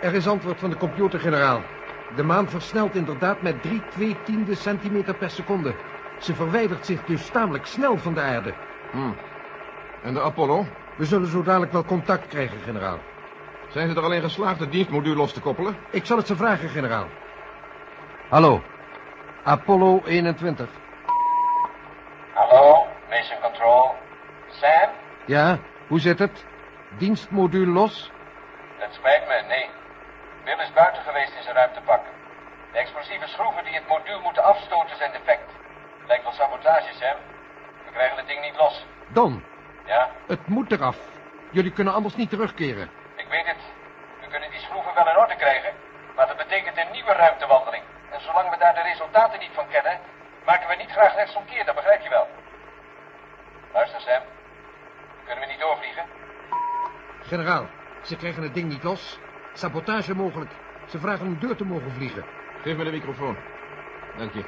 Er 0.00 0.14
is 0.14 0.26
antwoord 0.26 0.60
van 0.60 0.70
de 0.70 0.76
computer, 0.76 1.20
generaal. 1.20 1.62
De 2.16 2.22
maan 2.22 2.48
versnelt 2.48 2.94
inderdaad 2.94 3.42
met 3.42 3.62
3 3.62 3.82
2 3.90 4.16
tiende 4.24 4.54
centimeter 4.54 5.14
per 5.14 5.30
seconde. 5.30 5.74
Ze 6.18 6.34
verwijdert 6.34 6.86
zich 6.86 7.04
dus 7.04 7.28
tamelijk 7.28 7.66
snel 7.66 7.98
van 7.98 8.14
de 8.14 8.20
aarde. 8.20 8.54
En 10.02 10.14
de 10.14 10.20
Apollo? 10.20 10.66
We 10.96 11.04
zullen 11.04 11.28
zo 11.28 11.42
dadelijk 11.42 11.72
wel 11.72 11.84
contact 11.84 12.26
krijgen, 12.26 12.60
generaal. 12.60 12.98
Zijn 13.68 13.88
ze 13.88 13.96
er 13.96 14.02
alleen 14.02 14.22
geslaagd 14.22 14.60
het 14.60 14.72
dienstmodule 14.72 15.16
los 15.16 15.32
te 15.32 15.40
koppelen? 15.40 15.76
Ik 15.90 16.06
zal 16.06 16.16
het 16.16 16.26
ze 16.26 16.36
vragen, 16.36 16.68
generaal. 16.68 17.06
Hallo. 18.28 18.62
Apollo 19.42 20.02
21. 20.04 20.68
Hallo, 22.32 22.86
Mission 23.10 23.40
Control. 23.40 23.94
Sam? 24.48 24.90
Ja, 25.26 25.58
hoe 25.86 26.00
zit 26.00 26.18
het? 26.18 26.44
Dienstmodule 26.98 27.72
los? 27.72 28.10
Het 28.78 28.94
spijt 28.94 29.28
me, 29.28 29.44
nee. 29.48 29.66
Bill 30.44 30.64
is 30.64 30.72
buiten 30.72 31.02
geweest 31.02 31.36
in 31.36 31.42
zijn 31.42 31.54
ruimtepak. 31.54 32.00
De 32.72 32.78
explosieve 32.78 33.26
schroeven 33.26 33.64
die 33.64 33.74
het 33.74 33.88
module 33.88 34.20
moeten 34.22 34.44
afstoten 34.44 34.96
zijn 34.96 35.12
defect. 35.12 35.50
Lijkt 36.06 36.22
wel 36.22 36.32
sabotage, 36.32 36.92
Sam. 36.94 37.16
We 37.84 37.90
krijgen 37.92 38.16
het 38.16 38.26
ding 38.26 38.40
niet 38.40 38.56
los. 38.56 38.86
Don, 39.08 39.44
Ja, 39.86 40.10
het 40.26 40.46
moet 40.46 40.72
eraf. 40.72 40.98
Jullie 41.50 41.72
kunnen 41.72 41.94
anders 41.94 42.16
niet 42.16 42.30
terugkeren. 42.30 42.90
ik 43.16 43.26
weet 43.30 43.46
het. 43.46 43.62
We 44.20 44.26
kunnen 44.30 44.50
die 44.50 44.60
schroeven 44.60 44.94
wel 44.94 45.08
in 45.08 45.16
orde 45.16 45.36
krijgen, 45.36 45.72
maar 46.16 46.26
dat 46.26 46.36
betekent 46.36 46.76
een 46.78 46.92
nieuwe 46.92 47.12
ruimtewandeling. 47.12 47.82
En 48.12 48.20
zolang 48.20 48.50
we 48.50 48.56
daar 48.58 48.74
de 48.74 48.82
resultaten 48.82 49.38
niet 49.38 49.50
van 49.54 49.68
kennen, 49.68 49.98
maken 50.46 50.68
we 50.68 50.74
niet 50.74 50.90
graag 50.90 51.14
rechtsomkeer, 51.14 51.64
dat 51.64 51.74
begrijp 51.74 52.00
je 52.02 52.08
wel. 52.08 52.28
Luister, 53.72 54.00
Sam. 54.00 54.22
Kunnen 55.24 55.44
we 55.44 55.50
niet 55.50 55.60
doorvliegen? 55.60 56.04
Generaal, 57.22 57.66
ze 58.02 58.16
krijgen 58.16 58.42
het 58.42 58.54
ding 58.54 58.68
niet 58.68 58.82
los. 58.82 59.18
Sabotage 59.52 60.14
mogelijk. 60.14 60.50
Ze 60.86 60.98
vragen 60.98 61.26
om 61.26 61.38
deur 61.38 61.56
te 61.56 61.64
mogen 61.64 61.92
vliegen. 61.92 62.24
Geef 62.62 62.76
me 62.76 62.84
de 62.84 62.90
microfoon. 62.90 63.36
Dank 64.16 64.32
je. 64.32 64.44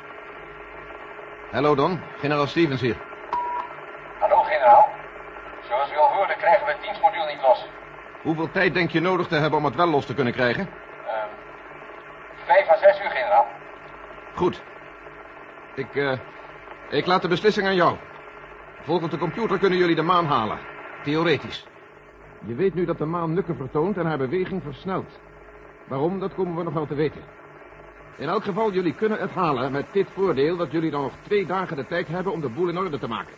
Hallo 1.57 1.75
Don, 1.75 2.01
generaal 2.19 2.47
Stevens 2.47 2.81
hier. 2.81 2.97
Hallo, 4.21 4.43
generaal. 4.43 4.89
Zoals 5.69 5.93
u 5.93 5.97
al 5.97 6.13
hoorde, 6.13 6.35
krijgen 6.37 6.67
we 6.67 6.73
het 6.73 6.83
dienstmodule 6.83 7.27
niet 7.27 7.43
los. 7.43 7.67
Hoeveel 8.23 8.51
tijd 8.51 8.75
denk 8.75 8.91
je 8.91 9.01
nodig 9.01 9.27
te 9.27 9.35
hebben 9.35 9.59
om 9.59 9.65
het 9.65 9.75
wel 9.75 9.87
los 9.87 10.07
te 10.07 10.15
kunnen 10.15 10.33
krijgen? 10.33 10.69
Ehm 11.07 11.29
vijf 12.47 12.69
à 12.69 12.77
zes 12.77 13.01
uur, 13.01 13.11
generaal. 13.11 13.47
Goed. 14.35 14.63
Ik, 15.75 15.95
eh, 15.95 16.19
ik 16.89 17.07
laat 17.07 17.23
de 17.23 17.29
beslissing 17.29 17.67
aan 17.67 17.75
jou. 17.75 17.97
Volgens 18.83 19.11
de 19.11 19.19
computer 19.19 19.59
kunnen 19.59 19.79
jullie 19.79 19.97
de 19.97 20.03
maan 20.03 20.27
halen. 20.27 20.59
Theoretisch. 21.03 21.67
Je 22.47 22.55
weet 22.55 22.75
nu 22.75 22.85
dat 22.85 22.99
de 22.99 23.07
maan 23.07 23.33
nukken 23.33 23.57
vertoont 23.57 23.97
en 23.97 24.07
haar 24.07 24.19
beweging 24.19 24.63
versnelt. 24.63 25.21
Waarom, 25.85 26.21
dat 26.21 26.35
komen 26.35 26.57
we 26.57 26.63
nog 26.63 26.75
wel 26.75 26.87
te 26.87 26.95
weten. 26.95 27.23
In 28.19 28.29
elk 28.29 28.45
geval, 28.45 28.73
jullie 28.73 28.95
kunnen 28.95 29.19
het 29.19 29.31
halen 29.31 29.73
met 29.73 29.87
dit 29.93 30.07
voordeel 30.15 30.57
dat 30.57 30.71
jullie 30.71 30.91
dan 30.91 31.03
nog 31.03 31.13
twee 31.23 31.47
dagen 31.47 31.77
de 31.77 31.87
tijd 31.87 32.09
hebben 32.09 32.33
om 32.33 32.41
de 32.41 32.49
boel 32.49 32.69
in 32.69 32.79
orde 32.79 32.99
te 32.99 33.09
maken. 33.09 33.35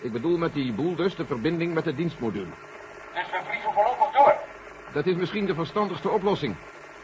Ik 0.00 0.12
bedoel 0.12 0.38
met 0.38 0.52
die 0.52 0.72
boel 0.72 0.94
dus 0.94 1.16
de 1.16 1.26
verbinding 1.26 1.74
met 1.74 1.84
de 1.84 1.94
dienstmodule. 1.94 2.46
Dus 3.14 3.30
we 3.30 3.40
vliegen 3.48 3.72
voorlopig 3.72 4.12
door. 4.12 4.34
Dat 4.92 5.06
is 5.06 5.14
misschien 5.14 5.46
de 5.46 5.54
verstandigste 5.54 6.08
oplossing. 6.08 6.56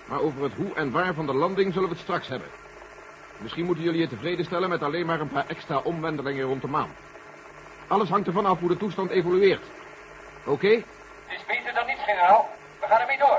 Maar 0.05 0.20
over 0.20 0.42
het 0.42 0.52
hoe 0.55 0.74
en 0.74 0.90
waar 0.90 1.14
van 1.14 1.26
de 1.26 1.35
landing 1.35 1.72
zullen 1.72 1.88
we 1.88 1.94
het 1.94 2.02
straks 2.02 2.28
hebben. 2.28 2.48
Misschien 3.38 3.64
moeten 3.64 3.85
jullie 3.85 4.00
je 4.00 4.09
tevreden 4.09 4.44
stellen 4.44 4.68
met 4.68 4.83
alleen 4.83 5.07
maar 5.07 5.20
een 5.20 5.28
paar 5.28 5.46
extra 5.48 5.78
omwentelingen 5.78 6.44
rond 6.46 6.62
de 6.62 6.68
maan. 6.68 6.94
Alles 7.87 8.09
hangt 8.09 8.26
ervan 8.26 8.46
af 8.46 8.59
hoe 8.59 8.68
de 8.68 8.76
toestand 8.76 9.11
evolueert. 9.11 9.64
Oké? 10.44 10.68
Het 10.68 10.85
is 11.26 11.46
beter 11.46 11.74
dan 11.74 11.87
niets, 11.87 12.02
generaal. 12.05 12.48
We 12.81 12.87
gaan 12.87 13.00
ermee 13.00 13.18
door. 13.18 13.31